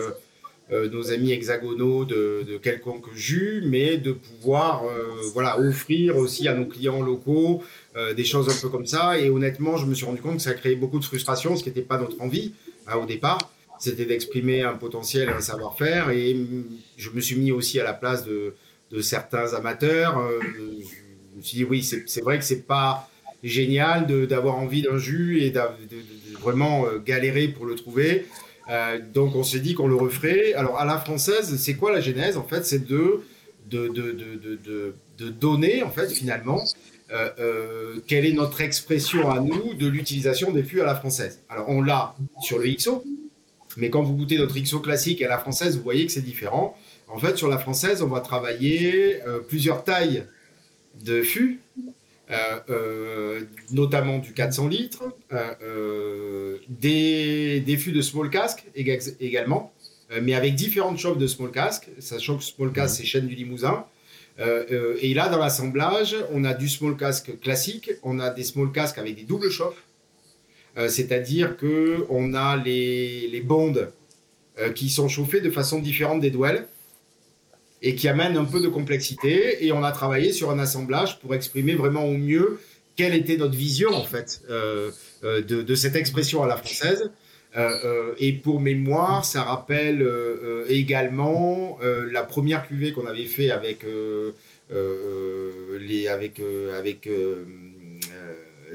[0.92, 4.82] nos amis hexagonaux de, quelconque jus, mais de pouvoir
[5.32, 7.62] voilà, offrir aussi à nos clients locaux
[8.14, 9.18] des choses un peu comme ça.
[9.18, 11.70] Et honnêtement, je me suis rendu compte que ça créait beaucoup de frustration, ce qui
[11.70, 12.52] n'était pas notre envie
[12.86, 13.38] hein, au départ
[13.80, 16.10] c'était d'exprimer un potentiel, un savoir-faire.
[16.10, 16.36] Et
[16.96, 18.54] je me suis mis aussi à la place de,
[19.00, 20.18] certains amateurs.
[20.18, 20.38] Euh,
[21.32, 23.08] je me suis dit, oui, c'est vrai que c'est pas
[23.42, 25.60] génial d'avoir envie d'un jus et de,
[26.40, 28.26] vraiment euh, galérer pour le trouver.
[28.68, 30.52] Euh, donc on s'est dit qu'on le referait.
[30.52, 33.22] Alors à la française, c'est quoi la genèse En fait, c'est de
[33.70, 36.64] de, de, donner, en fait, finalement,
[38.08, 41.40] quelle est notre expression à nous de l'utilisation des fûts à la française.
[41.48, 43.04] Alors on l'a sur le XO,
[43.76, 46.76] mais quand vous goûtez notre XO classique à la française, vous voyez que c'est différent.
[47.08, 50.24] En fait, sur la française, on va travailler euh, plusieurs tailles
[51.04, 51.60] de fûts,
[52.30, 52.34] euh,
[52.68, 53.40] euh,
[53.72, 55.02] notamment du 400 litres,
[56.68, 59.72] des, des, fûts de small cask également,
[60.22, 63.84] mais avec différentes chauffes de small cask, sachant que small cask, c'est chaîne du Limousin.
[64.38, 68.98] et là, dans l'assemblage, on a du small cask classique, on a des small cask
[68.98, 69.82] avec des doubles chauffes,
[70.78, 73.90] euh, c'est-à-dire qu'on a les, les bondes
[74.58, 76.66] euh, qui sont chauffées de façon différente des douelles
[77.82, 79.64] et qui amènent un peu de complexité.
[79.64, 82.60] Et on a travaillé sur un assemblage pour exprimer vraiment au mieux
[82.96, 84.90] quelle était notre vision en fait euh,
[85.22, 87.10] de, cette expression à la française.
[88.18, 90.06] et pour mémoire, ça rappelle
[90.68, 91.78] également
[92.12, 93.84] la première cuvée qu'on avait fait avec
[94.70, 96.40] les avec
[96.78, 97.08] avec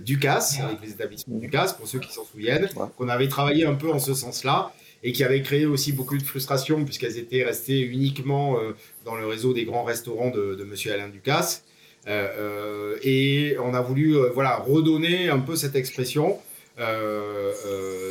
[0.02, 3.92] Ducasse, avec les établissements Ducasse, pour ceux qui s'en souviennent, qu'on avait travaillé un peu
[3.92, 4.74] en ce sens-là
[5.06, 8.76] et qui avait créé aussi beaucoup de frustration puisqu'elles étaient restées uniquement euh,
[9.06, 11.64] dans le réseau des grands restaurants de, de Monsieur Alain Ducasse.
[12.08, 16.40] Euh, euh, et on a voulu voilà redonner un peu cette expression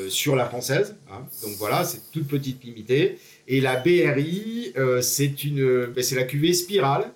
[0.09, 0.97] sur la française.
[1.11, 1.26] Hein.
[1.43, 3.18] Donc voilà, c'est toute petite limitée.
[3.47, 4.72] Et la BRI,
[5.03, 7.12] c'est une, ben, c'est la cuvée spirale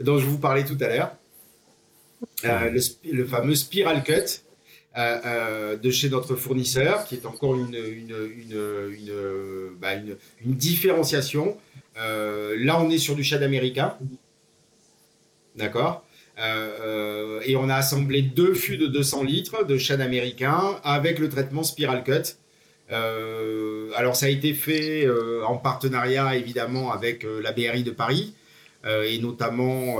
[0.00, 1.10] dont je vous parlais tout à l'heure.
[2.44, 4.12] Euh, le, fameux Spiral Cut
[4.96, 8.54] euh, euh, de chez notre fournisseur, qui est encore une, une,
[9.80, 9.94] bah,
[10.44, 11.56] différenciation.
[11.96, 13.96] là, on est sur du chad américain.
[15.56, 16.04] D'accord?
[16.38, 21.64] Et on a assemblé deux fûts de 200 litres de chad américain avec le traitement
[21.64, 22.36] Spiral Cut.
[23.96, 25.08] alors ça a été fait
[25.44, 28.34] en partenariat évidemment avec la BRI de Paris
[28.84, 29.96] et notamment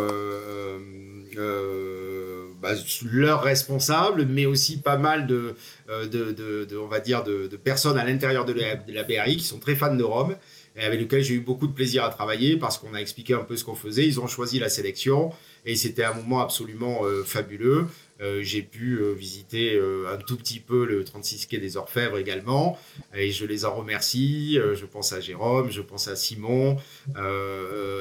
[2.61, 2.73] bah,
[3.11, 5.55] leurs responsables, mais aussi pas mal de,
[5.89, 9.95] euh, on va dire, de, personnes à l'intérieur de, la, BRI qui sont très fans
[9.95, 10.35] de Rome
[10.77, 13.45] et avec lesquels j'ai eu beaucoup de plaisir à travailler parce qu'on a expliqué un
[13.45, 14.07] peu ce qu'on faisait.
[14.07, 15.33] Ils ont choisi la sélection
[15.65, 17.87] et c'était un moment absolument euh, fabuleux.
[18.21, 22.19] Euh, j'ai pu euh, visiter euh, un tout petit peu le 36 quai des Orfèvres
[22.19, 22.77] également,
[23.15, 24.59] et je les en remercie.
[24.75, 26.77] je pense à Jérôme, je pense à Simon,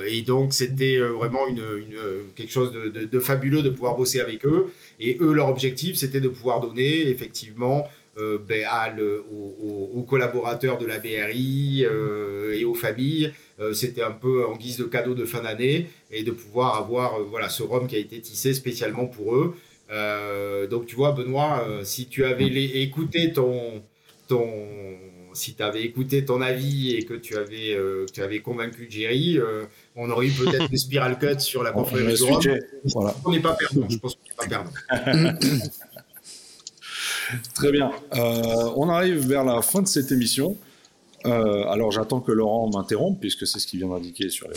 [0.08, 1.46] et donc c'était vraiment
[2.36, 4.68] quelque chose de, fabuleux de pouvoir bosser avec eux.
[5.00, 7.88] Et eux, leur objectif, c'était de pouvoir donner effectivement
[8.18, 8.66] ben,
[9.32, 11.86] aux, collaborateurs de la BRI
[12.54, 13.32] et aux familles.
[13.74, 17.50] c'était un peu en guise de cadeau de fin d'année et de pouvoir avoir voilà
[17.50, 19.56] ce rhum qui a été tissé spécialement pour eux.
[19.90, 23.82] Euh, donc tu vois, Benoît, euh, si tu avais écouté ton,
[24.28, 24.46] ton,
[25.34, 29.40] si tu avais écouté ton avis et que tu avais, euh, tu avais convaincu Jerry,
[29.96, 32.22] on aurait eu peut-être des spiral cuts sur la conférence
[32.94, 33.16] voilà.
[33.26, 34.72] On n'est pas perdant, je pense qu'on n'est pas perdant.
[37.56, 37.92] Très bien.
[38.14, 40.58] on arrive vers la fin de cette émission.
[41.24, 44.56] alors j'attends que Laurent m'interrompe puisque c'est ce qu'il vient d'indiquer sur les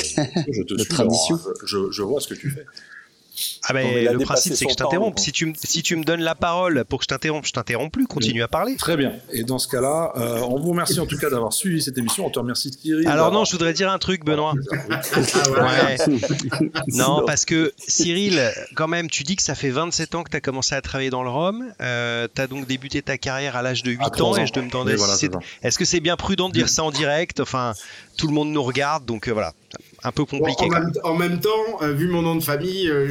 [0.52, 0.94] Je te suis,
[1.64, 2.64] je, je, vois ce que tu fais.
[3.68, 5.20] Ah ben, le principe, c'est que je t'interromps.
[5.20, 8.06] Si tu, si tu me donnes la parole pour que je t'interrompe, je t'interromps plus.
[8.06, 8.76] Continue à parler.
[8.76, 9.12] Très bien.
[9.32, 12.26] Et dans ce cas-là, euh, on vous remercie en tout cas d'avoir suivi cette émission.
[12.26, 13.06] On te remercie, Thierry.
[13.06, 14.54] Alors non, je voudrais dire un truc, Benoît.
[14.90, 15.96] Ah,
[16.88, 18.40] non, parce que Cyril,
[18.74, 21.10] quand même, tu dis que ça fait 27 ans que tu as commencé à travailler
[21.10, 21.64] dans le Rhum.
[21.80, 24.60] Euh, tu as donc débuté ta carrière à l'âge de 8 ans, et je te
[24.60, 24.96] demandais
[25.62, 27.40] est-ce que c'est bien prudent de dire ça en direct?
[27.40, 27.74] Enfin,
[28.16, 29.52] tout le monde nous regarde, donc euh, voilà
[30.02, 30.64] un peu compliqué.
[31.02, 33.08] en, même, temps, euh, vu mon nom de famille euh,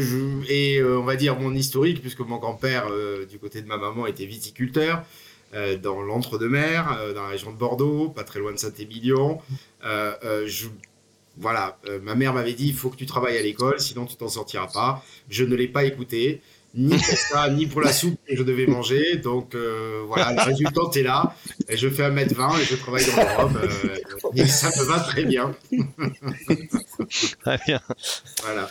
[0.47, 2.87] et on va dire mon historique, puisque mon grand-père
[3.29, 5.03] du côté de ma maman était viticulteur
[5.81, 9.39] dans l'entre-deux-mer, dans la région de Bordeaux, pas très loin de Saint-Émilion.
[11.37, 14.27] voilà, ma mère m'avait dit il faut que tu travailles à l'école, sinon tu t'en
[14.27, 15.03] sortiras pas.
[15.29, 16.41] Je ne l'ai pas écouté
[16.75, 19.17] ni pour ça, ni pour la soupe que je devais manger.
[19.17, 21.35] Donc euh, voilà, le résultat est là.
[21.67, 23.51] Et je fais 1m20 et je travaille dans l'Europe.
[23.63, 25.55] Euh, et ça me va très bien.
[27.41, 27.81] très bien.
[28.43, 28.69] Voilà.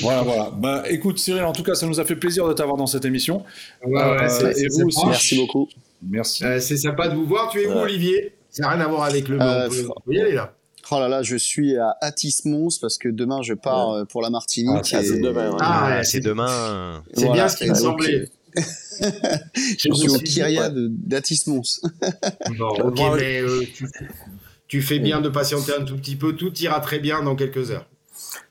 [0.00, 0.50] Voilà, voilà.
[0.54, 3.04] Bah, écoute, Cyril, en tout cas, ça nous a fait plaisir de t'avoir dans cette
[3.04, 3.44] émission.
[3.84, 5.06] Ouais, euh, et vous aussi.
[5.06, 5.68] Merci beaucoup.
[6.02, 6.44] Merci.
[6.60, 7.50] c'est sympa de vous voir.
[7.50, 8.34] Tu es où, Olivier?
[8.50, 9.38] Ça n'a rien à voir avec le.
[9.40, 10.54] on peut y aller là.
[10.92, 14.30] Oh là là, je suis à Atis-Mons parce que demain je pars euh, pour la
[14.30, 14.92] Martinique.
[14.92, 15.56] Ah, c'est demain.
[15.60, 17.04] Ah, c'est demain.
[17.14, 18.28] C'est bien ce qui me semblait.
[18.56, 18.60] Euh,
[19.54, 21.82] je suis au Kyria d'Atis-Mons.
[22.58, 23.64] bon, ok, mais euh,
[24.66, 26.34] tu, fais bien de patienter un tout petit peu.
[26.34, 27.86] Tout ira très bien dans quelques heures.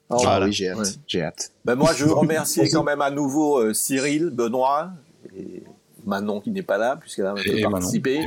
[0.09, 0.97] Oh, oui, j'ai hâte.
[1.07, 1.51] J'ai hâte.
[1.65, 4.91] Ben moi, je veux remercier quand même à nouveau Cyril, Benoît
[5.35, 5.63] et
[6.05, 7.35] Manon qui n'est pas là puisqu'elle a
[7.69, 8.21] participé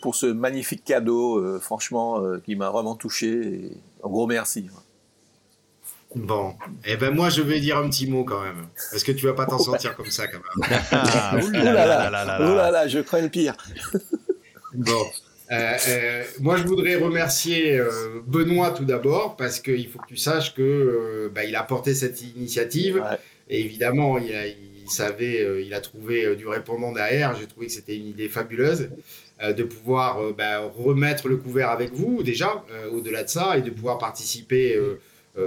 [0.00, 3.70] pour ce magnifique cadeau, euh, franchement, euh, qui m'a vraiment touché.
[4.04, 4.68] un gros merci.
[6.14, 6.50] Bon,
[6.84, 9.26] et eh ben moi je vais dire un petit mot quand même, parce que tu
[9.26, 10.80] vas pas t'en sortir comme ça quand même.
[10.90, 11.36] Ah,
[12.52, 13.54] là là, je crains le pire.
[14.74, 15.06] bon,
[15.52, 17.80] euh, moi je voudrais remercier
[18.26, 22.20] Benoît tout d'abord, parce qu'il faut que tu saches que bah, il a porté cette
[22.22, 23.04] initiative,
[23.48, 24.32] et évidemment il,
[24.82, 27.36] il savait, il a trouvé du répondant derrière.
[27.36, 28.90] J'ai trouvé que c'était une idée fabuleuse.
[29.42, 33.56] Euh, de pouvoir euh, bah, remettre le couvert avec vous déjà, euh, au-delà de ça,
[33.56, 34.78] et de pouvoir participer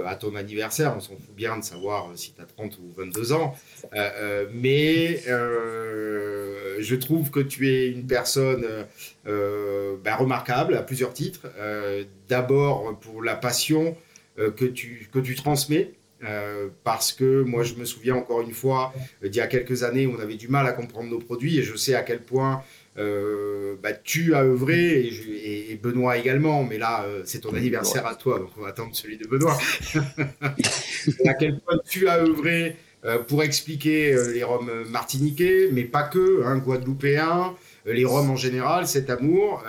[0.06, 0.94] à ton anniversaire.
[0.96, 3.54] On s'en fout bien de savoir si tu as 30 ou 22 ans.
[4.52, 5.20] mais
[6.80, 8.66] je trouve que tu es une personne
[9.24, 11.46] bah, remarquable à plusieurs titres.
[12.28, 13.96] D'abord pour la passion
[14.36, 15.92] que, tu, que tu transmets.
[16.82, 18.92] parce que moi, je me souviens encore une fois,
[19.22, 21.76] d'il y a quelques années, on avait du mal à comprendre nos produits et je
[21.76, 22.62] sais à quel point
[22.96, 28.14] euh, bah, tu as œuvré, et, Benoît également, mais là, euh, c'est ton anniversaire à
[28.14, 29.58] toi, donc on va attendre celui de Benoît.
[31.26, 36.44] à quel point tu as œuvré euh, pour expliquer les Roms martiniquais, mais pas que,
[36.44, 37.54] hein, guadeloupéens,
[37.84, 39.64] les Roms en général, cet amour.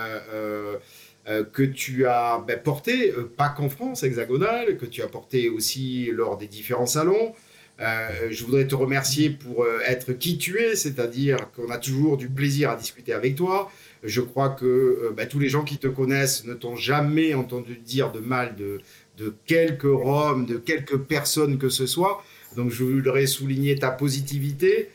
[1.26, 6.38] que tu as bah, porté, pas qu'en France hexagonale, que tu as porté aussi lors
[6.38, 7.34] des différents salons,
[7.81, 12.15] euh, je voudrais te remercier pour euh, être qui tu es, c'est-à-dire qu'on a toujours
[12.15, 13.69] du plaisir à discuter avec toi.
[14.03, 17.76] Je crois que euh, bah, tous les gens qui te connaissent ne t'ont jamais entendu
[17.76, 18.80] dire de mal de,
[19.18, 22.23] de quelque Rome, de quelque personne que ce soit.
[22.56, 24.89] Donc je voudrais souligner ta positivité,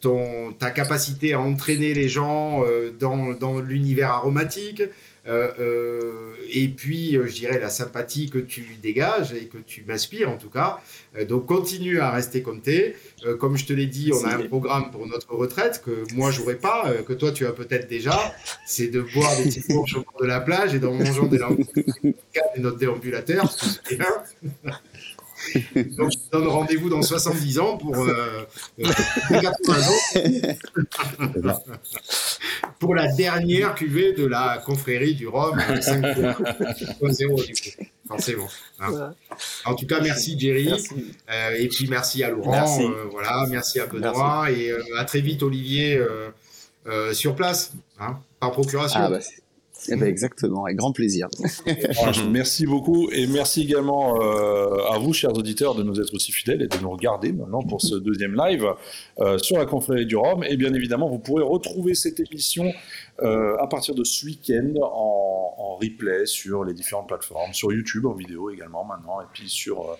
[0.00, 2.64] ton, ta capacité à entraîner les gens
[2.98, 4.82] dans, dans l'univers aromatique,
[5.24, 10.36] et puis, euh, je dirais, la sympathie que tu dégages et que tu m'inspires en
[10.36, 10.80] tout cas.
[11.28, 12.96] donc, continue à rester comme t'es.
[13.38, 16.56] comme je te l'ai dit, on a un programme pour notre retraite que moi, j'aurais
[16.56, 18.34] pas, que toi, tu as peut-être déjà.
[18.66, 21.38] C'est de boire des petites fourches au bord de la plage et d'en mangeant des,
[22.02, 22.14] des
[22.58, 23.52] notre déambulateur.
[25.96, 28.46] Donc, je donne rendez-vous dans 70 ans pour euh,
[29.28, 29.98] 80 ans.
[32.78, 38.48] pour la dernière cuvée de la confrérie du Rhum 5.0 forcément.
[38.80, 39.14] Hein.
[39.64, 40.70] En tout cas, merci Jerry.
[41.30, 42.50] Euh, et puis merci à Laurent.
[42.50, 42.84] Merci.
[42.84, 44.50] Euh, voilà, merci à Benoît.
[44.50, 46.00] Et euh, à très vite Olivier
[47.12, 49.00] sur place, hein, par procuration.
[49.02, 49.18] Ah, bah,
[49.88, 51.28] eh ben exactement, avec grand plaisir.
[52.30, 56.62] merci beaucoup et merci également euh, à vous, chers auditeurs, de nous être aussi fidèles
[56.62, 58.66] et de nous regarder maintenant pour ce deuxième live
[59.20, 60.44] euh, sur la confrérie du Rhum.
[60.44, 62.72] Et bien évidemment, vous pourrez retrouver cette émission
[63.22, 68.06] euh, à partir de ce week-end en, en, replay sur les différentes plateformes, sur YouTube
[68.06, 69.96] en vidéo également maintenant, et puis sur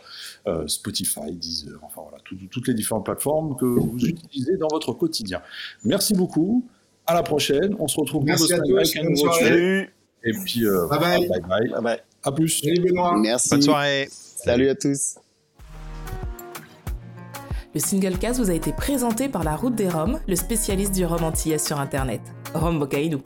[0.66, 5.42] Spotify, Deezer, enfin voilà, toutes les différentes plateformes que vous utilisez dans votre quotidien.
[5.84, 6.64] Merci beaucoup.
[7.06, 7.74] À la prochaine.
[7.78, 8.94] On se retrouve Merci à tous.
[9.02, 9.90] Bonne soirée.
[10.24, 11.28] Et puis, euh, bye, bye.
[11.28, 11.68] Bye, bye.
[11.70, 11.98] bye, bye.
[12.22, 12.60] À plus.
[12.60, 13.50] Salut Merci.
[13.50, 14.08] Bonne soirée.
[14.10, 15.16] Salut à tous.
[17.74, 21.06] Le single cast vous a été présenté par la Route des Roms, le spécialiste du
[21.06, 22.20] rhum antillais sur Internet.
[22.54, 23.22] Rome Bocaïdou.